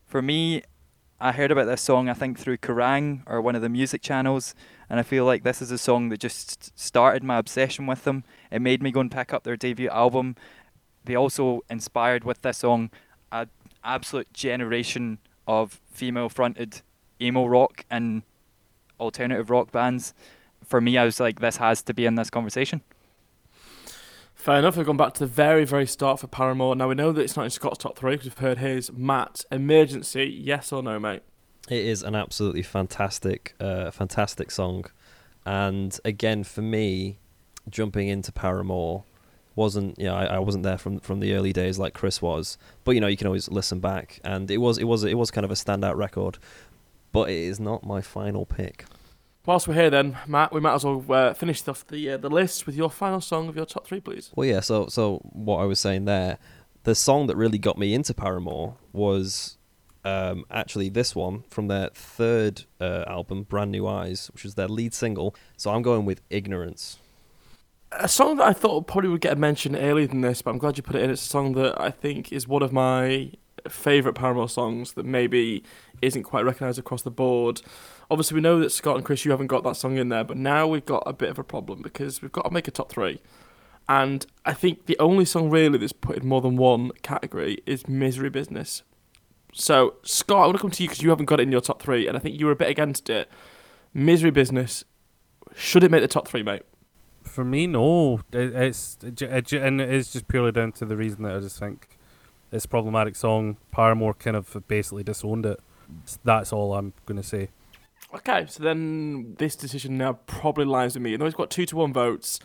For 0.09 0.23
me, 0.23 0.63
I 1.21 1.33
heard 1.33 1.51
about 1.51 1.67
this 1.67 1.83
song, 1.83 2.09
I 2.09 2.15
think, 2.15 2.39
through 2.39 2.57
Kerrang 2.57 3.23
or 3.27 3.43
one 3.43 3.55
of 3.55 3.61
the 3.61 3.69
music 3.69 4.01
channels, 4.01 4.55
and 4.89 4.99
I 4.99 5.03
feel 5.03 5.27
like 5.27 5.43
this 5.43 5.61
is 5.61 5.71
a 5.71 5.77
song 5.77 6.09
that 6.09 6.19
just 6.19 6.77
started 6.79 7.23
my 7.23 7.37
obsession 7.37 7.87
with 7.87 8.05
them. 8.05 8.25
It 8.51 8.63
made 8.63 8.83
me 8.83 8.91
go 8.91 9.01
and 9.01 9.11
pick 9.11 9.35
up 9.35 9.45
their 9.45 9.57
debut 9.57 9.91
album. 9.91 10.35
They 11.05 11.15
also 11.15 11.63
inspired 11.69 12.25
with 12.25 12.41
this 12.41 12.57
song 12.57 12.89
an 13.31 13.51
absolute 13.85 14.33
generation 14.33 15.19
of 15.47 15.79
female 15.91 16.31
fronted 16.31 16.81
emo 17.21 17.45
rock 17.45 17.85
and 17.91 18.23
alternative 18.99 19.51
rock 19.51 19.71
bands. 19.71 20.15
For 20.65 20.81
me, 20.81 20.97
I 20.97 21.05
was 21.05 21.21
like, 21.21 21.41
this 21.41 21.59
has 21.59 21.83
to 21.83 21.93
be 21.93 22.07
in 22.07 22.15
this 22.15 22.31
conversation. 22.31 22.81
Fair 24.49 24.61
enough. 24.61 24.79
We've 24.79 24.87
gone 24.87 24.97
back 24.97 25.13
to 25.13 25.21
the 25.21 25.27
very, 25.27 25.67
very 25.67 25.87
start 25.87 26.21
for 26.21 26.27
Paramore. 26.27 26.75
Now 26.75 26.89
we 26.89 26.95
know 26.95 27.13
that 27.13 27.21
it's 27.21 27.37
not 27.37 27.45
in 27.45 27.51
Scott's 27.51 27.77
top 27.77 27.99
three 27.99 28.13
because 28.13 28.25
we've 28.29 28.39
heard 28.39 28.57
his. 28.57 28.91
Matt, 28.91 29.45
Emergency, 29.53 30.25
yes 30.25 30.73
or 30.73 30.83
no, 30.83 30.99
mate? 30.99 31.21
It 31.69 31.85
is 31.85 32.03
an 32.03 32.15
absolutely 32.15 32.63
fantastic, 32.63 33.55
uh, 33.61 33.91
fantastic 33.91 34.51
song, 34.51 34.87
and 35.45 36.01
again 36.03 36.45
for 36.45 36.63
me, 36.63 37.19
jumping 37.69 38.09
into 38.09 38.33
Paramore 38.33 39.05
wasn't 39.55 39.99
you 39.99 40.07
know 40.07 40.15
I, 40.15 40.25
I 40.25 40.39
wasn't 40.39 40.65
there 40.65 40.79
from 40.79 40.99
from 41.01 41.21
the 41.21 41.35
early 41.35 41.53
days 41.53 41.79
like 41.79 41.93
Chris 41.93 42.23
was, 42.23 42.57
but 42.85 42.93
you 42.93 43.03
know 43.03 43.07
you 43.07 43.19
can 43.19 43.27
always 43.27 43.51
listen 43.51 43.81
back, 43.81 44.19
and 44.25 44.51
it 44.51 44.63
was 44.63 44.79
it 44.79 44.85
was 44.85 45.05
it 45.05 45.19
was 45.19 45.31
kind 45.31 45.45
of 45.45 45.51
a 45.51 45.57
standout 45.57 45.97
record, 45.97 46.39
but 47.13 47.29
it 47.29 47.37
is 47.37 47.61
not 47.61 47.85
my 47.85 48.01
final 48.01 48.47
pick. 48.47 48.87
Whilst 49.47 49.67
we're 49.67 49.75
here, 49.75 49.91
then 49.91 50.19
Matt, 50.27 50.53
we 50.53 50.61
might 50.61 50.75
as 50.75 50.85
well 50.85 51.05
uh, 51.09 51.33
finish 51.33 51.67
off 51.67 51.87
the 51.87 52.11
uh, 52.11 52.17
the 52.19 52.29
list 52.29 52.67
with 52.67 52.77
your 52.77 52.91
final 52.91 53.21
song 53.21 53.49
of 53.49 53.57
your 53.57 53.65
top 53.65 53.87
three, 53.87 54.01
please. 54.01 54.31
Well, 54.35 54.47
yeah. 54.47 54.61
So 54.61 54.89
so 54.89 55.19
what 55.33 55.59
I 55.59 55.65
was 55.65 55.81
saying 55.81 56.05
there, 56.05 56.39
the 56.85 56.95
song 56.95 57.29
that 57.29 57.37
really 57.37 57.59
got 57.59 57.79
me 57.79 57.95
into 57.95 58.13
Paramore 58.13 58.77
was 58.93 59.57
um, 60.05 60.45
actually 60.51 60.89
this 60.89 61.15
one 61.15 61.45
from 61.51 61.69
their 61.69 61.91
third 61.95 62.65
uh, 62.81 63.05
album, 63.07 63.45
Brand 63.45 63.73
New 63.73 63.87
Eyes, 63.87 64.31
which 64.33 64.45
was 64.45 64.55
their 64.55 64.69
lead 64.69 64.95
single. 64.95 65.35
So 65.57 65.71
I'm 65.71 65.83
going 65.83 66.05
with 66.05 66.21
Ignorance. 66.31 66.99
A 67.93 68.09
song 68.09 68.37
that 68.37 68.47
I 68.47 68.53
thought 68.53 68.87
probably 68.87 69.09
would 69.09 69.23
get 69.23 69.33
a 69.33 69.37
mention 69.37 69.75
earlier 69.75 70.07
than 70.07 70.21
this, 70.21 70.43
but 70.43 70.51
I'm 70.51 70.59
glad 70.59 70.77
you 70.77 70.83
put 70.83 70.97
it 70.97 71.03
in. 71.03 71.11
It's 71.11 71.25
a 71.25 71.29
song 71.29 71.53
that 71.55 71.81
I 71.81 71.91
think 71.91 72.33
is 72.33 72.47
one 72.47 72.63
of 72.63 72.71
my 72.71 73.33
favourite 73.69 74.15
Paramore 74.15 74.49
songs 74.49 74.93
that 74.93 75.07
maybe 75.07 75.63
isn't 76.03 76.23
quite 76.25 76.45
recognised 76.45 76.79
across 76.79 77.03
the 77.03 77.11
board. 77.11 77.63
Obviously, 78.11 78.37
we 78.37 78.41
know 78.41 78.59
that 78.61 78.71
Scott 78.71 78.97
and 78.97 79.05
Chris, 79.05 79.25
you 79.25 79.31
haven't 79.31 79.49
got 79.49 79.65
that 79.65 79.77
song 79.77 79.97
in 79.97 80.09
there, 80.09 80.25
but 80.25 80.37
now 80.37 80.67
we've 80.67 80.87
got 80.87 81.03
a 81.07 81.13
bit 81.13 81.29
of 81.29 81.39
a 81.39 81.45
problem 81.45 81.83
because 81.83 82.23
we've 82.23 82.33
got 82.33 82.43
to 82.43 82.51
make 82.51 82.69
a 82.69 82.71
top 82.71 82.91
three. 82.91 83.21
And 83.89 84.27
I 84.45 84.53
think 84.53 84.87
the 84.87 84.99
only 84.99 85.25
song 85.25 85.51
really 85.51 85.79
that's 85.79 85.93
put 85.93 86.17
in 86.17 86.27
more 86.27 86.41
than 86.41 86.57
one 86.57 86.91
category 87.03 87.63
is 87.65 87.89
Misery 87.89 88.29
Business. 88.29 88.83
So, 89.55 89.95
Scott, 90.03 90.43
I 90.43 90.47
want 90.47 90.57
to 90.57 90.61
come 90.61 90.71
to 90.71 90.83
you 90.83 90.89
because 90.89 91.03
you 91.03 91.11
haven't 91.11 91.27
got 91.27 91.41
it 91.41 91.45
in 91.45 91.53
your 91.53 91.63
top 91.63 91.83
three, 91.83 92.07
and 92.07 92.17
I 92.17 92.21
think 92.21 92.39
you 92.39 92.47
were 92.47 92.53
a 92.53 92.57
bit 92.57 92.69
against 92.69 93.09
it. 93.09 93.31
Misery 93.95 94.31
Business, 94.31 94.85
should 95.57 95.83
it 95.83 95.91
make 95.91 96.03
the 96.03 96.09
top 96.09 96.29
three, 96.29 96.43
mate? 96.43 96.63
For 97.23 97.45
me, 97.45 97.67
no. 97.67 98.21
It, 98.33 98.55
it's 98.55 98.99
it, 99.03 99.23
it, 99.23 99.53
and 99.55 99.81
it 99.81 99.91
is 99.91 100.13
just 100.13 100.29
purely 100.29 100.53
down 100.53 100.73
to 100.73 100.85
the 100.85 100.97
reason 100.97 101.23
that 101.23 101.37
I 101.37 101.41
just 101.41 101.59
think 101.59 101.98
it's 102.51 102.65
a 102.65 102.69
problematic 102.69 103.17
song. 103.17 103.57
Paramore 103.71 104.15
kind 104.15 104.37
of 104.37 104.69
basically 104.69 105.03
disowned 105.03 105.47
it. 105.47 105.61
That's 106.25 106.53
all 106.53 106.75
I'm 106.75 106.93
going 107.07 107.21
to 107.21 107.27
say. 107.27 107.49
Okay, 108.15 108.47
so 108.49 108.63
then 108.63 109.35
this 109.39 109.55
decision 109.55 109.99
now 109.99 110.15
probably 110.27 110.65
lies 110.65 110.95
with 110.95 111.03
me. 111.03 111.13
And 111.13 111.21
though 111.21 111.27
he's 111.27 111.35
got 111.35 111.51
two 111.51 111.67
to 111.67 111.77
one 111.77 111.93
votes, 111.93 112.41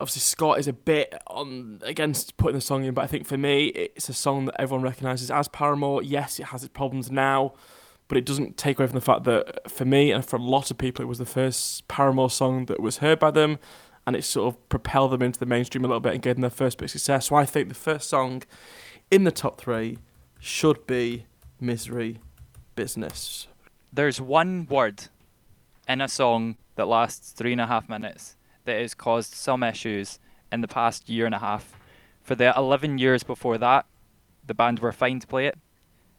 obviously 0.00 0.20
Scott 0.20 0.58
is 0.58 0.66
a 0.66 0.72
bit 0.72 1.14
on 1.26 1.80
against 1.84 2.36
putting 2.38 2.54
the 2.54 2.60
song 2.60 2.84
in, 2.84 2.94
but 2.94 3.02
I 3.02 3.06
think 3.06 3.26
for 3.26 3.36
me 3.36 3.66
it's 3.66 4.08
a 4.08 4.14
song 4.14 4.46
that 4.46 4.58
everyone 4.58 4.82
recognises 4.82 5.30
as 5.30 5.48
Paramore. 5.48 6.02
Yes, 6.02 6.40
it 6.40 6.46
has 6.46 6.62
its 6.62 6.72
problems 6.72 7.10
now, 7.10 7.52
but 8.08 8.16
it 8.16 8.24
doesn't 8.24 8.56
take 8.56 8.78
away 8.78 8.86
from 8.86 8.94
the 8.94 9.04
fact 9.04 9.24
that 9.24 9.70
for 9.70 9.84
me 9.84 10.10
and 10.10 10.24
for 10.24 10.36
a 10.36 10.42
lot 10.42 10.70
of 10.70 10.78
people 10.78 11.04
it 11.04 11.08
was 11.08 11.18
the 11.18 11.26
first 11.26 11.86
Paramore 11.86 12.30
song 12.30 12.64
that 12.66 12.80
was 12.80 12.98
heard 12.98 13.18
by 13.18 13.30
them, 13.30 13.58
and 14.10 14.16
it 14.16 14.24
sort 14.24 14.52
of 14.52 14.68
propelled 14.68 15.12
them 15.12 15.22
into 15.22 15.38
the 15.38 15.46
mainstream 15.46 15.84
a 15.84 15.86
little 15.86 16.00
bit 16.00 16.14
and 16.14 16.20
gave 16.20 16.34
them 16.34 16.40
their 16.40 16.50
first 16.50 16.78
bit 16.78 16.86
of 16.86 16.90
success. 16.90 17.28
So 17.28 17.36
I 17.36 17.46
think 17.46 17.68
the 17.68 17.76
first 17.76 18.08
song 18.08 18.42
in 19.08 19.22
the 19.22 19.30
top 19.30 19.60
three 19.60 19.98
should 20.40 20.84
be 20.84 21.26
Misery 21.60 22.18
Business. 22.74 23.46
There's 23.92 24.20
one 24.20 24.66
word 24.66 25.04
in 25.88 26.00
a 26.00 26.08
song 26.08 26.56
that 26.74 26.86
lasts 26.86 27.30
three 27.30 27.52
and 27.52 27.60
a 27.60 27.68
half 27.68 27.88
minutes 27.88 28.34
that 28.64 28.80
has 28.80 28.94
caused 28.94 29.32
some 29.32 29.62
issues 29.62 30.18
in 30.50 30.60
the 30.60 30.66
past 30.66 31.08
year 31.08 31.24
and 31.24 31.34
a 31.36 31.38
half. 31.38 31.78
For 32.20 32.34
the 32.34 32.52
11 32.56 32.98
years 32.98 33.22
before 33.22 33.58
that, 33.58 33.86
the 34.44 34.54
band 34.54 34.80
were 34.80 34.90
fine 34.90 35.20
to 35.20 35.26
play 35.28 35.46
it. 35.46 35.56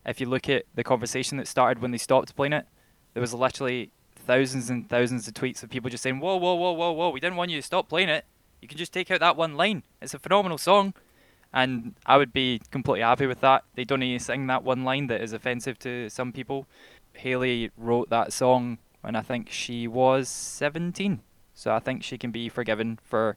If 0.06 0.22
you 0.22 0.28
look 0.28 0.48
at 0.48 0.64
the 0.76 0.86
conversation 0.86 1.38
that 1.40 1.48
started 1.50 1.82
when 1.82 1.92
they 1.92 1.98
stopped 1.98 2.38
playing 2.38 2.54
it, 2.54 2.68
there 3.14 3.20
was 3.20 3.34
literally 3.34 3.92
thousands 4.32 4.70
and 4.70 4.88
thousands 4.88 5.28
of 5.28 5.34
tweets 5.34 5.62
of 5.62 5.70
people 5.70 5.90
just 5.90 6.02
saying, 6.04 6.22
Whoa, 6.22 6.38
whoa, 6.38 6.56
whoa, 6.56 6.72
whoa, 6.72 6.92
whoa, 6.94 7.10
we 7.10 7.20
didn't 7.20 7.36
want 7.36 7.52
you 7.52 7.58
to 7.58 7.66
stop 7.66 7.90
playing 7.90 8.08
it. 8.08 8.24
You 8.62 8.68
can 8.70 8.78
just 8.78 8.94
take 8.94 9.12
out 9.12 9.20
that 9.20 9.36
one 9.36 9.58
line. 9.58 9.84
It's 10.02 10.14
a 10.14 10.20
phenomenal 10.20 10.58
song. 10.58 10.94
And 11.54 11.96
I 12.06 12.16
would 12.16 12.32
be 12.32 12.62
completely 12.72 13.02
happy 13.02 13.28
with 13.28 13.42
that. 13.42 13.66
They 13.76 13.84
don't 13.84 14.00
need 14.00 14.18
to 14.18 14.24
sing 14.24 14.48
that 14.48 14.64
one 14.64 14.86
line 14.86 15.08
that 15.08 15.20
is 15.20 15.34
offensive 15.34 15.78
to 15.80 16.08
some 16.08 16.32
people. 16.32 16.66
Hayley 17.14 17.72
wrote 17.76 18.10
that 18.10 18.32
song 18.32 18.78
when 19.02 19.18
I 19.18 19.22
think 19.22 19.50
she 19.50 19.86
was 19.86 20.30
17. 20.30 21.20
So 21.54 21.76
I 21.76 21.80
think 21.80 22.02
she 22.02 22.18
can 22.18 22.32
be 22.32 22.48
forgiven 22.48 23.00
for, 23.04 23.36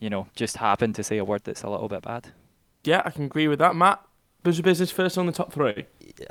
you 0.00 0.10
know, 0.10 0.26
just 0.36 0.58
happen 0.58 0.92
to 0.92 1.02
say 1.02 1.16
a 1.16 1.24
word 1.24 1.44
that's 1.44 1.62
a 1.62 1.70
little 1.70 1.88
bit 1.88 2.02
bad. 2.02 2.28
Yeah, 2.84 3.00
I 3.06 3.10
can 3.10 3.24
agree 3.24 3.48
with 3.48 3.60
that. 3.60 3.74
Matt, 3.74 4.04
Misery 4.44 4.64
Business 4.64 4.90
first 4.90 5.16
on 5.16 5.24
the 5.24 5.32
top 5.32 5.50
three. 5.50 5.86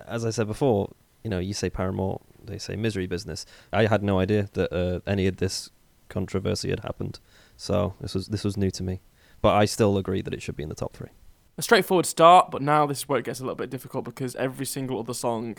As 0.06 0.26
I 0.26 0.30
said 0.30 0.46
before, 0.46 0.92
you 1.24 1.32
know, 1.32 1.40
you 1.40 1.56
say 1.56 1.72
Paramore, 1.72 2.22
they 2.50 2.58
say 2.58 2.76
Misery 2.76 3.08
Business. 3.08 3.46
I 3.72 3.86
had 3.86 4.04
no 4.04 4.20
idea 4.20 4.50
that 4.54 4.74
uh, 4.74 5.00
any 5.08 5.28
of 5.28 5.38
this 5.38 5.70
controversy 6.10 6.70
had 6.70 6.82
happened, 6.82 7.20
so 7.56 7.94
this 8.02 8.14
was 8.14 8.28
this 8.28 8.44
was 8.44 8.58
new 8.58 8.72
to 8.72 8.84
me. 8.84 9.02
But 9.42 9.56
I 9.56 9.66
still 9.66 9.98
agree 9.98 10.22
that 10.22 10.34
it 10.34 10.42
should 10.42 10.56
be 10.56 10.64
in 10.64 10.70
the 10.70 10.76
top 10.76 10.94
three. 10.94 11.10
A 11.58 11.62
straightforward 11.62 12.06
start, 12.06 12.52
but 12.52 12.62
now 12.62 12.86
this 12.86 13.00
is 13.00 13.10
where 13.10 13.20
it 13.20 13.26
gets 13.26 13.40
a 13.40 13.44
little 13.44 13.56
bit 13.56 13.70
difficult 13.70 14.06
because 14.06 14.36
every 14.36 14.66
single 14.66 15.00
other 15.00 15.14
song, 15.14 15.58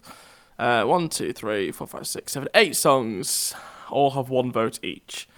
uh, 0.58 0.84
one, 0.84 1.08
two, 1.08 1.32
three, 1.32 1.70
four, 1.72 1.86
five, 1.86 2.06
six, 2.06 2.32
seven, 2.32 2.48
eight 2.54 2.76
songs, 2.76 3.54
all 3.90 4.12
have 4.12 4.28
one 4.28 4.50
vote 4.50 4.78
each. 4.82 5.28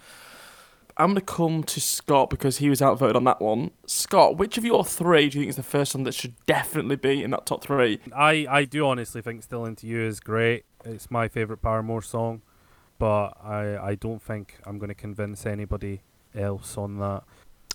I'm 0.97 1.07
going 1.07 1.15
to 1.15 1.21
come 1.21 1.63
to 1.63 1.81
Scott 1.81 2.29
because 2.29 2.57
he 2.57 2.69
was 2.69 2.81
outvoted 2.81 3.15
on 3.15 3.23
that 3.23 3.41
one. 3.41 3.71
Scott, 3.85 4.37
which 4.37 4.57
of 4.57 4.65
your 4.65 4.85
three 4.85 5.29
do 5.29 5.39
you 5.39 5.43
think 5.43 5.49
is 5.49 5.55
the 5.55 5.63
first 5.63 5.95
one 5.95 6.03
that 6.03 6.13
should 6.13 6.33
definitely 6.45 6.95
be 6.95 7.23
in 7.23 7.31
that 7.31 7.45
top 7.45 7.63
three? 7.63 7.99
I, 8.15 8.45
I 8.49 8.65
do 8.65 8.85
honestly 8.85 9.21
think 9.21 9.43
Still 9.43 9.65
Into 9.65 9.87
You 9.87 10.01
is 10.01 10.19
great. 10.19 10.65
It's 10.85 11.09
my 11.09 11.27
favourite 11.27 11.61
Paramore 11.61 12.01
song, 12.01 12.41
but 12.99 13.29
I, 13.43 13.77
I 13.77 13.95
don't 13.95 14.21
think 14.21 14.59
I'm 14.65 14.77
going 14.77 14.89
to 14.89 14.95
convince 14.95 15.45
anybody 15.45 16.01
else 16.35 16.77
on 16.77 16.99
that. 16.99 17.23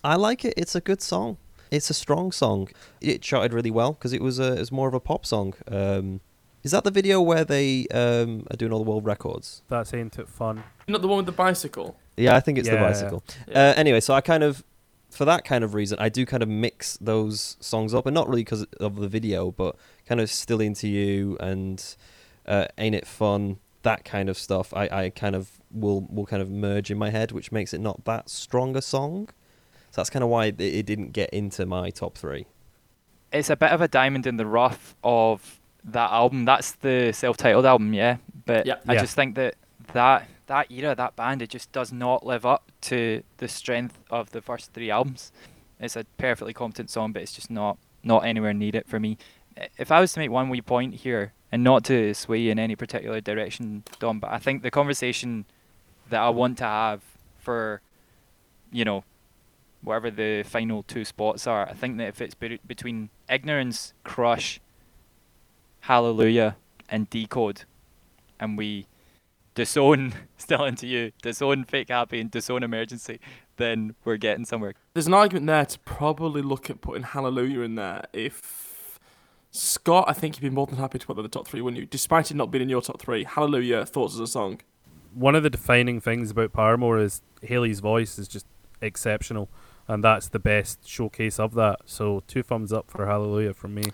I 0.04 0.14
like 0.14 0.44
it. 0.44 0.54
It's 0.56 0.74
a 0.74 0.80
good 0.80 1.02
song. 1.02 1.38
It's 1.70 1.90
a 1.90 1.94
strong 1.94 2.32
song. 2.32 2.68
It 3.00 3.20
charted 3.20 3.52
really 3.52 3.70
well 3.70 3.92
because 3.92 4.12
it 4.12 4.22
was 4.22 4.38
a 4.38 4.52
it's 4.52 4.72
more 4.72 4.88
of 4.88 4.94
a 4.94 5.00
pop 5.00 5.26
song. 5.26 5.54
Um, 5.70 6.20
is 6.62 6.72
that 6.72 6.84
the 6.84 6.90
video 6.90 7.20
where 7.20 7.44
they 7.44 7.86
um, 7.88 8.46
are 8.50 8.56
doing 8.56 8.72
all 8.72 8.82
the 8.82 8.88
world 8.90 9.04
records? 9.04 9.62
That's 9.68 9.92
Ain't 9.92 10.18
It 10.18 10.28
Fun. 10.28 10.62
Not 10.86 11.02
the 11.02 11.08
one 11.08 11.18
with 11.18 11.26
the 11.26 11.32
bicycle. 11.32 11.96
Yeah, 12.18 12.34
I 12.36 12.40
think 12.40 12.58
it's 12.58 12.68
the 12.68 12.74
Yeah. 12.74 12.80
bicycle. 12.82 13.24
Uh, 13.54 13.74
anyway, 13.76 14.00
so 14.00 14.14
I 14.14 14.20
kind 14.20 14.42
of, 14.42 14.64
for 15.10 15.24
that 15.24 15.44
kind 15.44 15.64
of 15.64 15.74
reason, 15.74 15.98
I 15.98 16.08
do 16.08 16.26
kind 16.26 16.42
of 16.42 16.48
mix 16.48 16.96
those 17.00 17.56
songs 17.60 17.94
up, 17.94 18.06
and 18.06 18.14
not 18.14 18.28
really 18.28 18.42
because 18.42 18.64
of 18.80 18.96
the 18.96 19.08
video, 19.08 19.50
but 19.50 19.76
kind 20.06 20.20
of 20.20 20.30
still 20.30 20.60
into 20.60 20.88
you 20.88 21.36
and 21.40 21.82
uh, 22.46 22.66
ain't 22.78 22.94
it 22.94 23.06
fun, 23.06 23.58
that 23.82 24.04
kind 24.04 24.28
of 24.28 24.36
stuff. 24.36 24.74
I, 24.74 24.88
I 24.90 25.10
kind 25.10 25.34
of 25.36 25.52
will 25.70 26.00
will 26.10 26.26
kind 26.26 26.42
of 26.42 26.50
merge 26.50 26.90
in 26.90 26.98
my 26.98 27.10
head, 27.10 27.30
which 27.32 27.52
makes 27.52 27.72
it 27.72 27.80
not 27.80 28.04
that 28.04 28.28
strong 28.28 28.76
a 28.76 28.82
song. 28.82 29.28
So 29.90 30.00
that's 30.00 30.10
kind 30.10 30.22
of 30.22 30.28
why 30.28 30.46
it, 30.46 30.60
it 30.60 30.84
didn't 30.86 31.12
get 31.12 31.30
into 31.30 31.64
my 31.66 31.90
top 31.90 32.18
three. 32.18 32.46
It's 33.32 33.50
a 33.50 33.56
bit 33.56 33.70
of 33.72 33.80
a 33.80 33.88
diamond 33.88 34.26
in 34.26 34.36
the 34.36 34.46
rough 34.46 34.94
of 35.04 35.60
that 35.84 36.10
album. 36.10 36.44
That's 36.44 36.72
the 36.72 37.12
self-titled 37.12 37.64
album, 37.66 37.92
yeah. 37.94 38.16
But 38.46 38.66
Yeah. 38.66 38.76
I 38.86 38.94
Yeah. 38.94 39.00
just 39.02 39.14
think 39.14 39.34
that 39.36 39.54
that 39.92 40.26
that 40.48 40.70
era, 40.70 40.94
that 40.94 41.16
band, 41.16 41.40
it 41.40 41.50
just 41.50 41.70
does 41.72 41.92
not 41.92 42.26
live 42.26 42.44
up 42.44 42.70
to 42.82 43.22
the 43.38 43.48
strength 43.48 43.98
of 44.10 44.32
the 44.32 44.42
first 44.42 44.72
three 44.72 44.90
albums. 44.90 45.32
It's 45.80 45.96
a 45.96 46.04
perfectly 46.18 46.52
competent 46.52 46.90
song, 46.90 47.12
but 47.12 47.22
it's 47.22 47.32
just 47.32 47.50
not 47.50 47.78
not 48.02 48.24
anywhere 48.24 48.52
near 48.52 48.74
it 48.74 48.88
for 48.88 48.98
me. 48.98 49.18
If 49.76 49.90
I 49.90 50.00
was 50.00 50.12
to 50.12 50.20
make 50.20 50.30
one 50.30 50.48
wee 50.48 50.62
point 50.62 50.94
here, 50.94 51.32
and 51.50 51.64
not 51.64 51.84
to 51.84 52.14
sway 52.14 52.48
in 52.48 52.58
any 52.58 52.76
particular 52.76 53.20
direction, 53.20 53.84
Dom, 53.98 54.20
but 54.20 54.30
I 54.30 54.38
think 54.38 54.62
the 54.62 54.70
conversation 54.70 55.46
that 56.10 56.20
I 56.20 56.28
want 56.28 56.58
to 56.58 56.64
have 56.64 57.02
for, 57.38 57.80
you 58.70 58.84
know, 58.84 59.04
whatever 59.82 60.10
the 60.10 60.42
final 60.42 60.82
two 60.82 61.04
spots 61.04 61.46
are, 61.46 61.68
I 61.68 61.72
think 61.72 61.96
that 61.98 62.08
if 62.08 62.20
it's 62.20 62.34
be- 62.34 62.60
between 62.66 63.10
Ignorance, 63.28 63.94
Crush, 64.04 64.60
Hallelujah, 65.80 66.56
and 66.88 67.08
Decode, 67.08 67.64
and 68.38 68.58
we 68.58 68.86
disown 69.58 70.14
Still 70.38 70.64
Into 70.64 70.86
You, 70.86 71.10
disown 71.20 71.64
Fake 71.64 71.88
Happy, 71.88 72.20
and 72.20 72.30
disown 72.30 72.62
Emergency, 72.62 73.18
then 73.56 73.96
we're 74.04 74.16
getting 74.16 74.44
somewhere. 74.44 74.74
There's 74.94 75.08
an 75.08 75.14
argument 75.14 75.46
there 75.46 75.66
to 75.66 75.78
probably 75.80 76.42
look 76.42 76.70
at 76.70 76.80
putting 76.80 77.02
Hallelujah 77.02 77.62
in 77.62 77.74
there. 77.74 78.04
If 78.12 79.00
Scott, 79.50 80.04
I 80.06 80.12
think 80.12 80.36
you'd 80.36 80.48
be 80.48 80.54
more 80.54 80.66
than 80.66 80.76
happy 80.76 81.00
to 81.00 81.06
put 81.06 81.16
that 81.16 81.22
in 81.22 81.24
the 81.24 81.28
top 81.28 81.48
three, 81.48 81.60
wouldn't 81.60 81.80
you? 81.80 81.86
Despite 81.86 82.30
it 82.30 82.36
not 82.36 82.52
being 82.52 82.62
in 82.62 82.68
your 82.68 82.80
top 82.80 83.02
three, 83.02 83.24
Hallelujah, 83.24 83.84
thoughts 83.84 84.14
as 84.14 84.20
a 84.20 84.28
song. 84.28 84.60
One 85.12 85.34
of 85.34 85.42
the 85.42 85.50
defining 85.50 86.00
things 86.00 86.30
about 86.30 86.52
Paramore 86.52 87.00
is 87.00 87.20
Hayley's 87.42 87.80
voice 87.80 88.16
is 88.16 88.28
just 88.28 88.46
exceptional, 88.80 89.48
and 89.88 90.04
that's 90.04 90.28
the 90.28 90.38
best 90.38 90.88
showcase 90.88 91.40
of 91.40 91.54
that. 91.54 91.80
So 91.84 92.22
two 92.28 92.44
thumbs 92.44 92.72
up 92.72 92.92
for 92.92 93.06
Hallelujah 93.06 93.54
from 93.54 93.74
me. 93.74 93.90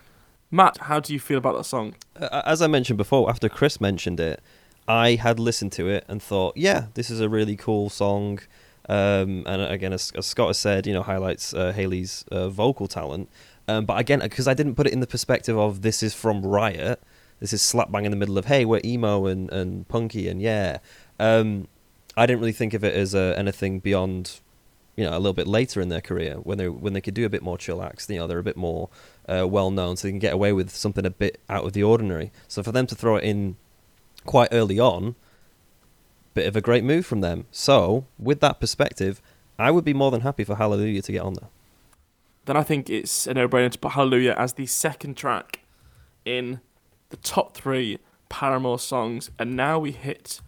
Matt, 0.51 0.77
how 0.77 1.01
do 1.01 1.15
you 1.15 1.19
feel 1.19 1.39
about 1.39 1.57
that 1.57 1.65
song? 1.65 1.95
Uh, 2.15 2.43
as 2.45 2.61
I 2.61 2.67
mentioned 2.67 2.99
before, 2.99 3.31
after 3.31 3.49
Chris 3.49 3.81
mentioned 3.81 4.21
it, 4.21 4.43
I 4.87 5.15
had 5.15 5.41
listened 5.41 5.73
to 5.73 5.89
it 5.89 6.05
and 6.09 6.23
thought, 6.23 6.57
yeah, 6.57 6.87
this 6.95 7.11
is 7.11 7.21
a 7.21 7.29
really 7.29 7.57
cool 7.57 7.89
song. 7.89 8.41
Um, 8.89 9.45
and 9.47 9.63
again, 9.63 9.93
as, 9.93 10.13
as, 10.15 10.27
Scott 10.27 10.49
has 10.49 10.59
said, 10.59 10.87
you 10.87 10.93
know, 10.93 11.03
highlights 11.03 11.55
uh, 11.55 11.73
Hayley's 11.73 12.25
uh, 12.31 12.51
vocal 12.51 12.87
talent. 12.87 13.31
Um, 13.67 13.87
but 13.87 13.99
again, 13.99 14.19
because 14.21 14.47
I 14.47 14.53
didn't 14.53 14.75
put 14.75 14.87
it 14.87 14.93
in 14.93 15.01
the 15.01 15.07
perspective 15.07 15.57
of 15.59 15.81
this 15.83 16.03
is 16.03 16.13
from 16.13 16.45
Riot, 16.45 17.01
this 17.41 17.53
is 17.53 17.63
slap 17.63 17.91
bang 17.91 18.05
in 18.05 18.11
the 18.11 18.17
middle 18.17 18.37
of 18.37 18.45
hey, 18.47 18.65
we're 18.65 18.81
emo 18.85 19.27
and, 19.27 19.51
and 19.51 19.89
punky 19.89 20.29
and 20.29 20.41
yeah. 20.41 20.79
Um, 21.19 21.69
I 22.17 22.27
didn't 22.27 22.41
really 22.41 22.53
think 22.53 22.75
of 22.75 22.85
it 22.85 22.95
as 22.95 23.15
uh, 23.15 23.35
anything 23.37 23.81
beyond, 23.81 24.41
you 24.97 25.05
know, 25.05 25.17
a 25.17 25.19
little 25.19 25.33
bit 25.33 25.47
later 25.47 25.81
in 25.81 25.89
their 25.89 26.01
career 26.01 26.35
when 26.37 26.59
they 26.59 26.69
when 26.69 26.93
they 26.93 27.01
could 27.01 27.15
do 27.15 27.25
a 27.25 27.29
bit 27.29 27.43
more 27.43 27.59
chill 27.59 27.83
acts. 27.83 28.09
You 28.09 28.19
know, 28.19 28.27
they're 28.27 28.39
a 28.39 28.45
bit 28.45 28.57
more 28.57 28.89
uh, 29.29 29.49
well 29.49 29.71
known, 29.71 29.97
so 29.97 30.07
they 30.07 30.13
can 30.13 30.21
get 30.21 30.35
away 30.35 30.53
with 30.53 30.71
something 30.71 31.05
a 31.05 31.11
bit 31.11 31.41
out 31.49 31.65
of 31.65 31.73
the 31.73 31.83
ordinary. 31.83 32.31
So 32.47 32.63
for 32.63 32.71
them 32.71 32.87
to 32.87 32.95
throw 32.95 33.17
it 33.17 33.25
in 33.25 33.57
quite 34.25 34.49
early 34.53 34.79
on, 34.79 35.15
bit 36.35 36.47
of 36.47 36.57
a 36.57 36.61
great 36.61 36.85
move 36.85 37.07
from 37.07 37.21
them. 37.21 37.47
So 37.51 38.07
with 38.19 38.41
that 38.41 38.61
perspective, 38.61 39.23
I 39.59 39.71
would 39.71 39.85
be 39.85 39.95
more 39.95 40.11
than 40.11 40.23
happy 40.23 40.45
for 40.45 40.57
Hallelujah 40.57 41.03
to 41.03 41.13
get 41.13 41.23
on 41.23 41.35
there. 41.35 41.49
Then 42.47 42.57
I 42.57 42.63
think 42.63 42.91
it's 42.91 43.27
a 43.27 43.35
no-brainer 43.35 43.71
to 43.71 43.79
put 43.79 43.93
Hallelujah 43.93 44.35
as 44.37 44.55
the 44.55 44.67
second 44.67 45.17
track 45.17 45.61
in 46.25 46.61
the 47.11 47.17
top 47.17 47.57
three 47.57 47.99
Paramore 48.29 48.79
songs, 48.79 49.31
and 49.39 49.57
now 49.57 49.79
we 49.79 49.93
hit 49.93 50.41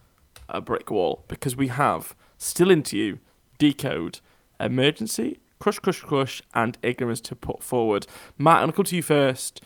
a 0.49 0.61
brick 0.61 0.91
wall 0.91 1.25
because 1.29 1.55
we 1.55 1.69
have 1.69 2.17
Still 2.39 2.71
Into 2.71 2.99
You, 2.99 3.19
Decode, 3.59 4.21
Emergency, 4.59 5.39
Crush, 5.59 5.79
Crush, 5.79 6.01
Crush, 6.01 6.43
and 6.55 6.77
Ignorance 6.83 7.21
to 7.23 7.37
put 7.37 7.63
forward. 7.63 8.07
Matt, 8.37 8.57
I'm 8.57 8.63
going 8.63 8.73
to 8.73 8.77
come 8.77 8.85
to 8.87 8.97
you 8.97 9.03
first. 9.03 9.63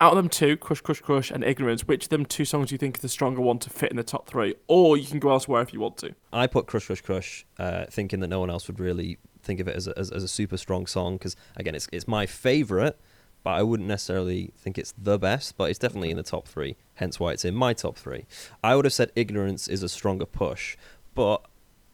Out 0.00 0.12
of 0.12 0.16
them 0.16 0.28
two, 0.28 0.56
Crush, 0.56 0.80
Crush, 0.80 1.00
Crush, 1.00 1.30
and 1.30 1.44
Ignorance, 1.44 1.86
which 1.86 2.04
of 2.04 2.08
them 2.10 2.26
two 2.26 2.44
songs 2.44 2.68
do 2.68 2.74
you 2.74 2.78
think 2.78 2.96
is 2.96 3.02
the 3.02 3.08
stronger 3.08 3.40
one 3.40 3.58
to 3.60 3.70
fit 3.70 3.90
in 3.90 3.96
the 3.96 4.02
top 4.02 4.26
three? 4.26 4.54
Or 4.66 4.96
you 4.96 5.06
can 5.06 5.20
go 5.20 5.30
elsewhere 5.30 5.62
if 5.62 5.72
you 5.72 5.80
want 5.80 5.96
to. 5.98 6.14
I 6.32 6.46
put 6.46 6.66
Crush, 6.66 6.86
Crush, 6.86 7.00
Crush, 7.00 7.46
uh, 7.58 7.86
thinking 7.86 8.20
that 8.20 8.28
no 8.28 8.40
one 8.40 8.50
else 8.50 8.66
would 8.66 8.80
really 8.80 9.18
think 9.42 9.60
of 9.60 9.68
it 9.68 9.76
as 9.76 9.86
a, 9.86 9.96
as, 9.98 10.10
as 10.10 10.24
a 10.24 10.28
super 10.28 10.56
strong 10.56 10.86
song 10.86 11.16
because, 11.16 11.36
again, 11.56 11.74
it's, 11.74 11.88
it's 11.92 12.08
my 12.08 12.26
favourite, 12.26 12.96
but 13.44 13.50
I 13.50 13.62
wouldn't 13.62 13.88
necessarily 13.88 14.52
think 14.58 14.78
it's 14.78 14.94
the 14.98 15.18
best, 15.18 15.56
but 15.56 15.70
it's 15.70 15.78
definitely 15.78 16.10
in 16.10 16.16
the 16.16 16.22
top 16.22 16.48
three, 16.48 16.76
hence 16.94 17.20
why 17.20 17.32
it's 17.32 17.44
in 17.44 17.54
my 17.54 17.72
top 17.72 17.96
three. 17.96 18.26
I 18.64 18.74
would 18.74 18.86
have 18.86 18.94
said 18.94 19.12
Ignorance 19.14 19.68
is 19.68 19.82
a 19.82 19.88
stronger 19.88 20.26
push, 20.26 20.76
but 21.14 21.44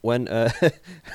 when 0.01 0.29
uh, 0.29 0.51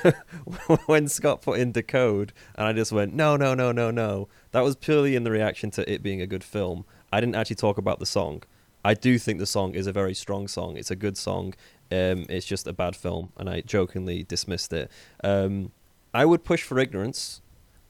when 0.86 1.08
Scott 1.08 1.42
put 1.42 1.58
in 1.58 1.72
Decode, 1.72 2.32
and 2.54 2.66
I 2.66 2.72
just 2.72 2.92
went 2.92 3.14
no, 3.14 3.36
no, 3.36 3.54
no, 3.54 3.72
no, 3.72 3.90
no. 3.90 4.28
That 4.52 4.62
was 4.62 4.76
purely 4.76 5.16
in 5.16 5.24
the 5.24 5.30
reaction 5.30 5.70
to 5.72 5.92
it 5.92 6.02
being 6.02 6.20
a 6.20 6.26
good 6.26 6.44
film. 6.44 6.84
I 7.12 7.20
didn't 7.20 7.36
actually 7.36 7.56
talk 7.56 7.78
about 7.78 7.98
the 7.98 8.06
song. 8.06 8.42
I 8.84 8.94
do 8.94 9.18
think 9.18 9.38
the 9.38 9.46
song 9.46 9.74
is 9.74 9.86
a 9.86 9.92
very 9.92 10.14
strong 10.14 10.46
song. 10.46 10.76
It's 10.76 10.90
a 10.90 10.96
good 10.96 11.16
song. 11.16 11.54
Um, 11.90 12.26
it's 12.28 12.46
just 12.46 12.66
a 12.66 12.72
bad 12.72 12.94
film, 12.94 13.32
and 13.36 13.50
I 13.50 13.60
jokingly 13.60 14.22
dismissed 14.22 14.72
it. 14.72 14.90
Um, 15.24 15.72
I 16.14 16.24
would 16.24 16.44
push 16.44 16.62
for 16.62 16.78
Ignorance, 16.78 17.42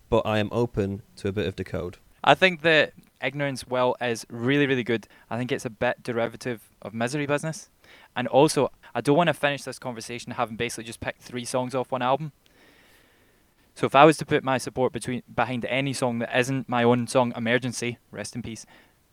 but 0.09 0.23
I 0.25 0.39
am 0.39 0.49
open 0.53 1.03
to 1.17 1.29
a 1.29 1.33
bit 1.33 1.47
of 1.47 1.57
Decode. 1.57 1.99
I 2.25 2.35
think 2.35 2.63
that 2.63 2.93
Ignorance 3.23 3.67
Well 3.67 3.97
is 4.01 4.27
really, 4.31 4.67
really 4.67 4.85
good. 4.85 5.07
I 5.31 5.39
think 5.39 5.53
it's 5.53 5.65
a 5.65 5.71
bit 5.71 6.03
derivative 6.03 6.63
of 6.83 6.95
Misery 6.95 7.27
Business. 7.27 7.71
And 8.15 8.27
also, 8.29 8.71
I 8.97 9.03
don't 9.03 9.15
want 9.15 9.29
to 9.29 9.35
finish 9.35 9.63
this 9.63 9.79
conversation 9.79 10.33
having 10.33 10.57
basically 10.57 10.85
just 10.85 11.01
picked 11.01 11.21
three 11.21 11.45
songs 11.45 11.75
off 11.75 11.93
one 11.93 12.01
album. 12.01 12.33
So 13.75 13.85
if 13.85 13.95
I 13.95 14.07
was 14.07 14.17
to 14.17 14.25
put 14.25 14.43
my 14.43 14.57
support 14.57 14.95
between 14.95 15.23
behind 15.35 15.67
any 15.67 15.93
song 15.93 16.19
that 16.21 16.35
isn't 16.35 16.67
my 16.67 16.83
own 16.83 17.07
song, 17.07 17.35
Emergency, 17.37 17.99
rest 18.11 18.35
in 18.35 18.41
peace, 18.41 18.65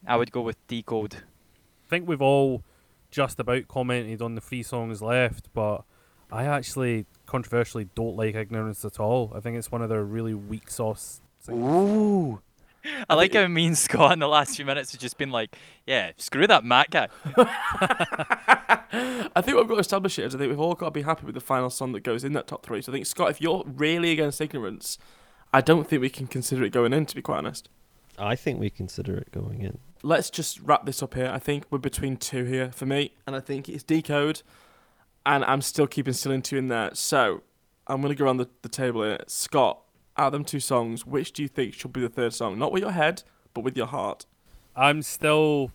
I 0.08 0.16
would 0.16 0.32
go 0.32 0.40
with 0.40 0.56
Decode. 0.70 1.16
I 1.16 1.90
think 1.90 2.08
we've 2.08 2.22
all 2.22 2.64
just 3.12 3.42
about 3.42 3.68
commented 3.68 4.22
on 4.22 4.36
the 4.36 4.42
three 4.42 4.64
songs 4.64 5.02
left, 5.02 5.50
but 5.54 5.84
I 6.32 6.46
actually 6.46 7.06
controversially 7.26 7.90
don't 7.94 8.16
like 8.16 8.36
Ignorance 8.36 8.86
at 8.86 9.02
all. 9.02 9.34
I 9.36 9.42
think 9.42 9.58
it's 9.58 9.70
one 9.70 9.82
of 9.82 9.90
their 9.90 10.06
really 10.06 10.34
weak 10.34 10.72
sauce. 10.72 11.20
Ooh. 11.50 12.40
I 13.10 13.16
like 13.16 13.34
how 13.34 13.48
me 13.48 13.68
and 13.68 13.78
Scott 13.78 14.14
in 14.14 14.20
the 14.20 14.28
last 14.28 14.56
few 14.56 14.66
minutes 14.66 14.92
have 14.92 15.02
just 15.02 15.18
been 15.18 15.32
like, 15.32 15.56
yeah, 15.86 16.12
screw 16.18 16.48
that 16.48 16.64
Matt 16.64 16.90
guy. 16.92 17.08
I 19.36 19.42
think 19.42 19.56
what 19.56 19.64
we've 19.64 19.70
got 19.70 19.76
to 19.76 19.80
establish 19.80 20.18
here 20.18 20.26
is 20.26 20.36
I 20.36 20.38
think 20.38 20.50
we've 20.50 20.60
all 20.60 20.76
got 20.76 20.88
to 20.88 20.92
be 20.92 21.04
happy 21.04 21.26
with 21.26 21.36
the 21.36 21.42
final 21.42 21.70
song 21.70 21.94
that 21.94 22.04
goes 22.04 22.24
in 22.24 22.34
that 22.34 22.48
top 22.48 22.66
three. 22.66 22.82
So 22.82 22.92
I 22.92 22.96
think, 22.96 23.06
Scott, 23.06 23.32
if 23.32 23.42
you're 23.42 23.64
really 23.66 24.12
against 24.12 24.42
ignorance, 24.42 24.98
I 25.54 25.62
don't 25.62 25.88
think 25.88 26.02
we 26.02 26.10
can 26.10 26.28
consider 26.28 26.64
it 26.64 26.72
going 26.72 26.94
in, 26.94 27.06
to 27.06 27.16
be 27.16 27.22
quite 27.22 27.38
honest. 27.38 27.70
I 28.18 28.36
think 28.36 28.60
we 28.60 28.70
consider 28.70 29.18
it 29.18 29.32
going 29.32 29.62
in. 29.62 29.80
Let's 30.04 30.30
just 30.30 30.60
wrap 30.60 30.86
this 30.86 31.02
up 31.02 31.14
here. 31.14 31.32
I 31.34 31.40
think 31.40 31.66
we're 31.70 31.80
between 31.80 32.18
two 32.18 32.44
here 32.44 32.72
for 32.72 32.86
me, 32.86 33.14
and 33.26 33.36
I 33.36 33.40
think 33.40 33.70
it's 33.70 33.84
Decode, 33.84 34.42
and 35.26 35.46
I'm 35.46 35.62
still 35.62 35.88
keeping 35.88 36.14
Still 36.14 36.34
Into 36.34 36.58
in 36.58 36.68
there. 36.68 36.92
So 36.94 37.42
I'm 37.88 38.02
going 38.02 38.14
to 38.14 38.18
go 38.18 38.26
around 38.26 38.38
the, 38.38 38.50
the 38.62 38.70
table 38.70 39.04
here. 39.04 39.20
Scott, 39.28 39.83
out 40.18 40.28
of 40.28 40.34
them 40.34 40.46
two 40.46 40.60
songs, 40.60 41.06
which 41.06 41.32
do 41.32 41.42
you 41.42 41.48
think 41.48 41.74
should 41.74 41.94
be 41.94 42.02
the 42.02 42.10
third 42.10 42.34
song? 42.34 42.60
Not 42.60 42.72
with 42.72 42.84
your 42.84 42.92
head, 42.92 43.24
but 43.54 43.64
with 43.64 43.76
your 43.76 43.88
heart. 43.88 44.26
I'm 44.76 45.02
still 45.02 45.72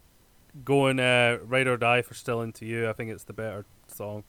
going 0.65 1.01
uh, 1.01 1.39
Ride 1.45 1.67
or 1.67 1.77
Die 1.77 2.03
for 2.03 2.15
Still 2.15 2.41
Into 2.41 2.67
You. 2.67 2.89
I 2.89 2.93
think 2.93 3.11
it's 3.11 3.25
the 3.25 3.33
better 3.33 3.65
song. 3.87 4.25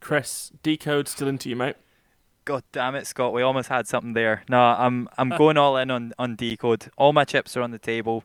Chris, 0.00 0.52
Decode, 0.62 1.08
Still 1.08 1.28
Into 1.28 1.48
You, 1.48 1.56
mate. 1.56 1.76
God 2.44 2.62
damn 2.70 2.94
it, 2.94 3.08
Scott! 3.08 3.32
We 3.32 3.42
almost 3.42 3.68
had 3.68 3.88
something 3.88 4.12
there. 4.12 4.44
No, 4.48 4.60
I'm 4.60 5.08
I'm 5.18 5.30
going 5.36 5.56
all 5.56 5.76
in 5.76 5.90
on 5.90 6.12
on 6.16 6.36
Decode. 6.36 6.90
All 6.96 7.12
my 7.12 7.24
chips 7.24 7.56
are 7.56 7.62
on 7.62 7.72
the 7.72 7.78
table. 7.78 8.22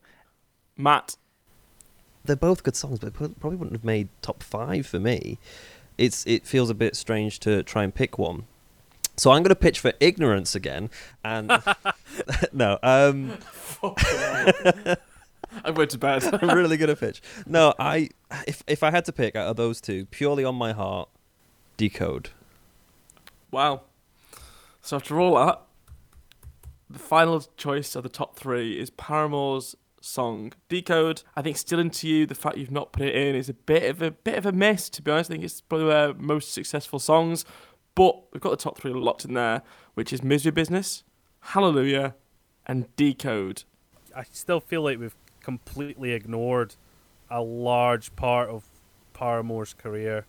Matt, 0.78 1.18
they're 2.24 2.36
both 2.36 2.62
good 2.62 2.76
songs, 2.76 3.00
but 3.00 3.14
probably 3.14 3.56
wouldn't 3.56 3.74
have 3.74 3.84
made 3.84 4.10
top 4.22 4.44
five 4.44 4.86
for 4.86 5.00
me. 5.00 5.40
It's 5.98 6.26
it 6.28 6.46
feels 6.46 6.70
a 6.70 6.76
bit 6.76 6.96
strange 6.96 7.40
to 7.40 7.64
try 7.64 7.84
and 7.84 7.94
pick 7.94 8.20
one. 8.20 8.46
So 9.18 9.32
I'm 9.32 9.44
going 9.44 9.50
to 9.50 9.56
pitch 9.56 9.80
for 9.80 9.94
ignorance 10.00 10.56
again, 10.56 10.90
and 11.24 11.52
no, 12.54 12.80
um, 12.84 13.38
I'm 15.64 15.74
going 15.74 15.88
to 15.90 15.98
bed. 15.98 16.24
I'm 16.42 16.56
really 16.58 16.78
going 16.78 16.90
to 16.90 16.96
pitch. 16.96 17.22
No, 17.46 17.74
I 17.80 18.10
if 18.48 18.64
if 18.68 18.84
I 18.84 18.92
had 18.92 19.06
to 19.06 19.12
pick 19.12 19.36
out 19.36 19.48
of 19.48 19.58
those 19.58 19.82
two, 19.82 20.06
purely 20.06 20.44
on 20.44 20.56
my 20.56 20.72
heart, 20.72 21.10
decode. 21.78 22.30
Wow. 23.52 23.82
So 24.82 24.96
after 24.96 25.20
all 25.20 25.36
that, 25.36 25.62
the 26.90 27.00
final 27.00 27.42
choice 27.58 27.96
of 27.96 28.04
the 28.04 28.10
top 28.10 28.36
three 28.36 28.80
is 28.80 28.90
Paramore's 28.90 29.76
song 30.02 30.52
Decode. 30.68 31.22
I 31.36 31.42
think 31.42 31.58
Still 31.58 31.80
Into 31.80 32.08
You, 32.08 32.26
the 32.26 32.36
fact 32.36 32.58
you've 32.58 32.72
not 32.72 32.92
put 32.92 33.04
it 33.04 33.16
in 33.16 33.36
is 33.36 33.50
a 33.50 33.54
bit 33.54 33.84
of 33.90 34.02
a 34.02 34.12
bit 34.12 34.38
of 34.38 34.46
a 34.46 34.52
miss, 34.52 34.90
to 34.92 35.02
be 35.02 35.12
honest. 35.12 35.30
I 35.30 35.34
think 35.36 35.44
it's 35.44 35.62
probably 35.62 35.88
their 35.88 36.14
most 36.16 36.54
successful 36.54 37.00
songs. 37.00 37.46
But 38.02 38.34
we've 38.34 38.42
got 38.42 38.50
the 38.50 38.58
top 38.58 38.80
three 38.80 38.92
locked 38.92 39.26
in 39.26 39.36
there, 39.36 39.62
which 39.94 40.12
is 40.12 40.24
Misery 40.24 40.52
Business, 40.52 41.04
Hallelujah, 41.40 42.16
and 42.66 42.88
Decode. 42.96 43.64
I 44.16 44.24
still 44.24 44.60
feel 44.60 44.82
like 44.82 44.98
we've 44.98 45.16
completely 45.40 46.14
ignored 46.14 46.74
a 47.30 47.44
large 47.44 48.16
part 48.16 48.50
of 48.50 48.64
Paramore's 49.14 49.76
career. 49.76 50.26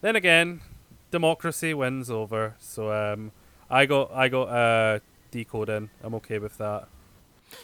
Then 0.00 0.16
again, 0.16 0.62
democracy 1.10 1.74
wins 1.74 2.08
over. 2.10 2.54
So 2.58 2.90
um, 2.90 3.32
I 3.68 3.84
got 3.84 4.10
I 4.14 4.28
got 4.28 4.44
uh, 4.44 5.00
decode 5.30 5.68
in. 5.68 5.90
I'm 6.02 6.14
okay 6.14 6.38
with 6.38 6.56
that. 6.56 6.88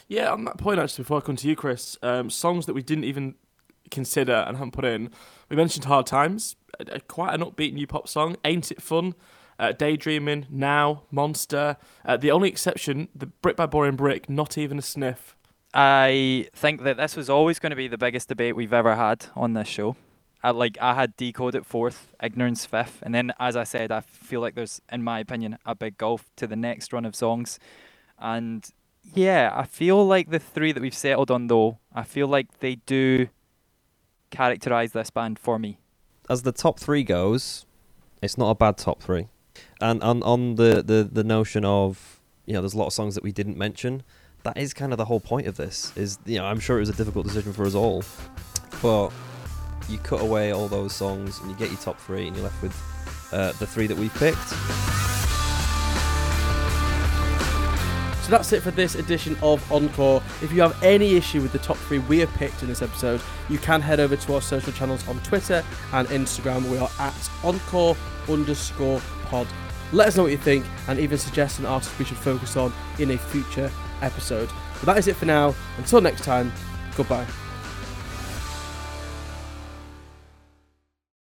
Yeah, 0.09 0.31
on 0.31 0.45
that 0.45 0.59
point 0.59 0.79
actually, 0.79 1.05
before 1.05 1.16
I 1.16 1.21
come 1.23 1.37
to 1.37 1.49
you, 1.49 1.57
Chris, 1.57 1.97
um, 2.03 2.29
songs 2.29 2.66
that 2.66 2.75
we 2.75 2.83
didn't 2.83 3.05
even 3.05 3.37
consider 3.92 4.44
and 4.46 4.57
haven't 4.57 4.72
put 4.72 4.85
in. 4.85 5.11
We 5.48 5.57
mentioned 5.57 5.85
Hard 5.85 6.07
Times, 6.07 6.57
a, 6.81 6.96
a 6.96 7.00
quite 7.00 7.35
an 7.35 7.42
upbeat 7.42 7.72
new 7.72 7.87
pop 7.87 8.09
song. 8.09 8.37
Ain't 8.44 8.72
It 8.72 8.83
Fun? 8.83 9.14
Uh, 9.59 9.70
Daydreaming, 9.70 10.46
Now, 10.50 11.02
Monster. 11.12 11.76
Uh, 12.05 12.16
the 12.16 12.33
only 12.33 12.48
exception, 12.48 13.09
the 13.14 13.26
Brick 13.26 13.57
by 13.57 13.66
Boring 13.66 13.94
Brick, 13.94 14.28
not 14.28 14.59
even 14.59 14.78
a 14.78 14.83
sniff. 14.83 15.37
I 15.72 16.48
think 16.55 16.83
that 16.83 16.96
this 16.96 17.16
was 17.16 17.31
always 17.31 17.59
going 17.59 17.70
to 17.70 17.76
be 17.76 17.87
the 17.88 17.96
biggest 17.96 18.28
debate 18.28 18.57
we've 18.57 18.72
ever 18.72 18.96
had 18.96 19.26
on 19.37 19.52
this 19.52 19.68
show. 19.68 19.94
I, 20.42 20.50
like 20.50 20.76
I 20.81 20.94
had 20.94 21.16
decode 21.16 21.55
at 21.55 21.64
fourth, 21.64 22.12
ignorance 22.20 22.66
fifth, 22.66 22.98
and 23.02 23.14
then 23.14 23.33
as 23.38 23.55
I 23.57 23.62
said, 23.64 23.92
I 23.92 24.00
feel 24.00 24.40
like 24.40 24.57
there's, 24.57 24.83
in 24.90 25.05
my 25.05 25.20
opinion, 25.20 25.57
a 25.64 25.74
big 25.74 25.96
gulf 25.96 26.31
to 26.37 26.46
the 26.48 26.57
next 26.57 26.92
run 26.92 27.05
of 27.05 27.14
songs, 27.14 27.61
and 28.18 28.68
Yeah, 29.14 29.52
I 29.55 29.64
feel 29.64 30.05
like 30.07 30.31
the 30.31 30.38
three 30.38 30.72
that 30.72 30.81
we've 30.81 30.94
settled 30.94 31.31
on, 31.31 31.46
though, 31.46 31.78
I 31.94 32.02
feel 32.02 32.26
like 32.26 32.59
they 32.59 32.76
do 32.76 33.28
characterize 34.33 34.90
this 34.92 35.11
band 35.11 35.38
for 35.38 35.59
me. 35.59 35.79
As 36.29 36.42
the 36.42 36.51
top 36.51 36.81
three 36.81 37.05
goes, 37.05 37.66
it's 38.21 38.37
not 38.37 38.51
a 38.51 38.55
bad 38.57 38.77
top 38.77 39.01
three. 39.01 39.29
And 39.81 40.03
on 40.03 40.23
on 40.25 40.57
the, 40.57 40.83
the, 40.83 41.09
the 41.11 41.23
notion 41.23 41.64
of 41.64 42.21
you 42.47 42.55
know, 42.55 42.61
there's 42.61 42.75
a 42.75 42.79
lot 42.79 42.87
of 42.87 42.92
songs 42.92 43.14
that 43.14 43.23
we 43.23 43.31
didn't 43.31 43.57
mention. 43.57 44.03
That 44.42 44.59
is 44.59 44.75
kind 44.75 44.92
of 44.92 44.99
the 44.99 45.05
whole 45.05 45.21
point 45.21 45.47
of 45.47 45.57
this. 45.57 45.92
Is 45.97 46.18
you 46.25 46.38
know, 46.38 46.47
I'm 46.47 46.59
sure 46.59 46.79
it 46.79 46.81
was 46.81 46.88
a 46.88 46.95
difficult 46.95 47.27
decision 47.27 47.53
for 47.53 47.64
us 47.64 47.75
all, 47.75 48.03
but 48.81 49.11
you 49.88 49.99
cut 49.99 50.21
away 50.21 50.53
all 50.53 50.68
those 50.68 50.92
songs 50.92 51.38
and 51.40 51.51
you 51.51 51.57
get 51.57 51.71
your 51.71 51.79
top 51.79 52.01
three, 52.01 52.27
and 52.27 52.37
you're 52.37 52.45
left 52.45 52.61
with 52.62 52.77
uh, 53.33 53.53
the 53.53 53.66
three 53.66 53.87
that 53.87 53.97
we 53.97 54.09
picked. 54.11 55.02
That's 58.33 58.53
it 58.55 58.62
for 58.62 58.71
this 58.71 58.95
edition 58.95 59.37
of 59.42 59.71
Encore. 59.71 60.23
If 60.40 60.53
you 60.53 60.62
have 60.62 60.83
any 60.83 61.16
issue 61.16 61.42
with 61.42 61.53
the 61.53 61.59
top 61.59 61.77
three 61.77 61.99
we 61.99 62.18
have 62.21 62.33
picked 62.33 62.62
in 62.62 62.68
this 62.68 62.81
episode, 62.81 63.21
you 63.51 63.59
can 63.59 63.83
head 63.83 64.01
over 64.01 64.16
to 64.16 64.35
our 64.35 64.40
social 64.40 64.73
channels 64.73 65.07
on 65.07 65.18
Twitter 65.21 65.62
and 65.92 66.09
Instagram. 66.09 66.64
We 66.71 66.79
are 66.79 66.88
at 66.99 67.31
Encore 67.45 67.95
underscore 68.31 69.03
pod. 69.27 69.47
Let 69.92 70.09
us 70.09 70.16
know 70.16 70.23
what 70.23 70.33
you 70.33 70.38
think 70.38 70.64
and 70.88 70.99
even 70.99 71.18
suggest 71.18 71.59
an 71.59 71.66
artist 71.66 71.99
we 71.99 72.07
should 72.07 72.16
focus 72.16 72.57
on 72.57 72.73
in 72.99 73.11
a 73.11 73.18
future 73.18 73.71
episode. 74.01 74.49
But 74.81 74.87
that 74.87 74.99
is 74.99 75.09
it 75.09 75.16
for 75.16 75.27
now. 75.27 75.55
Until 75.77 76.01
next 76.01 76.25
time, 76.25 76.51
goodbye. 76.97 77.27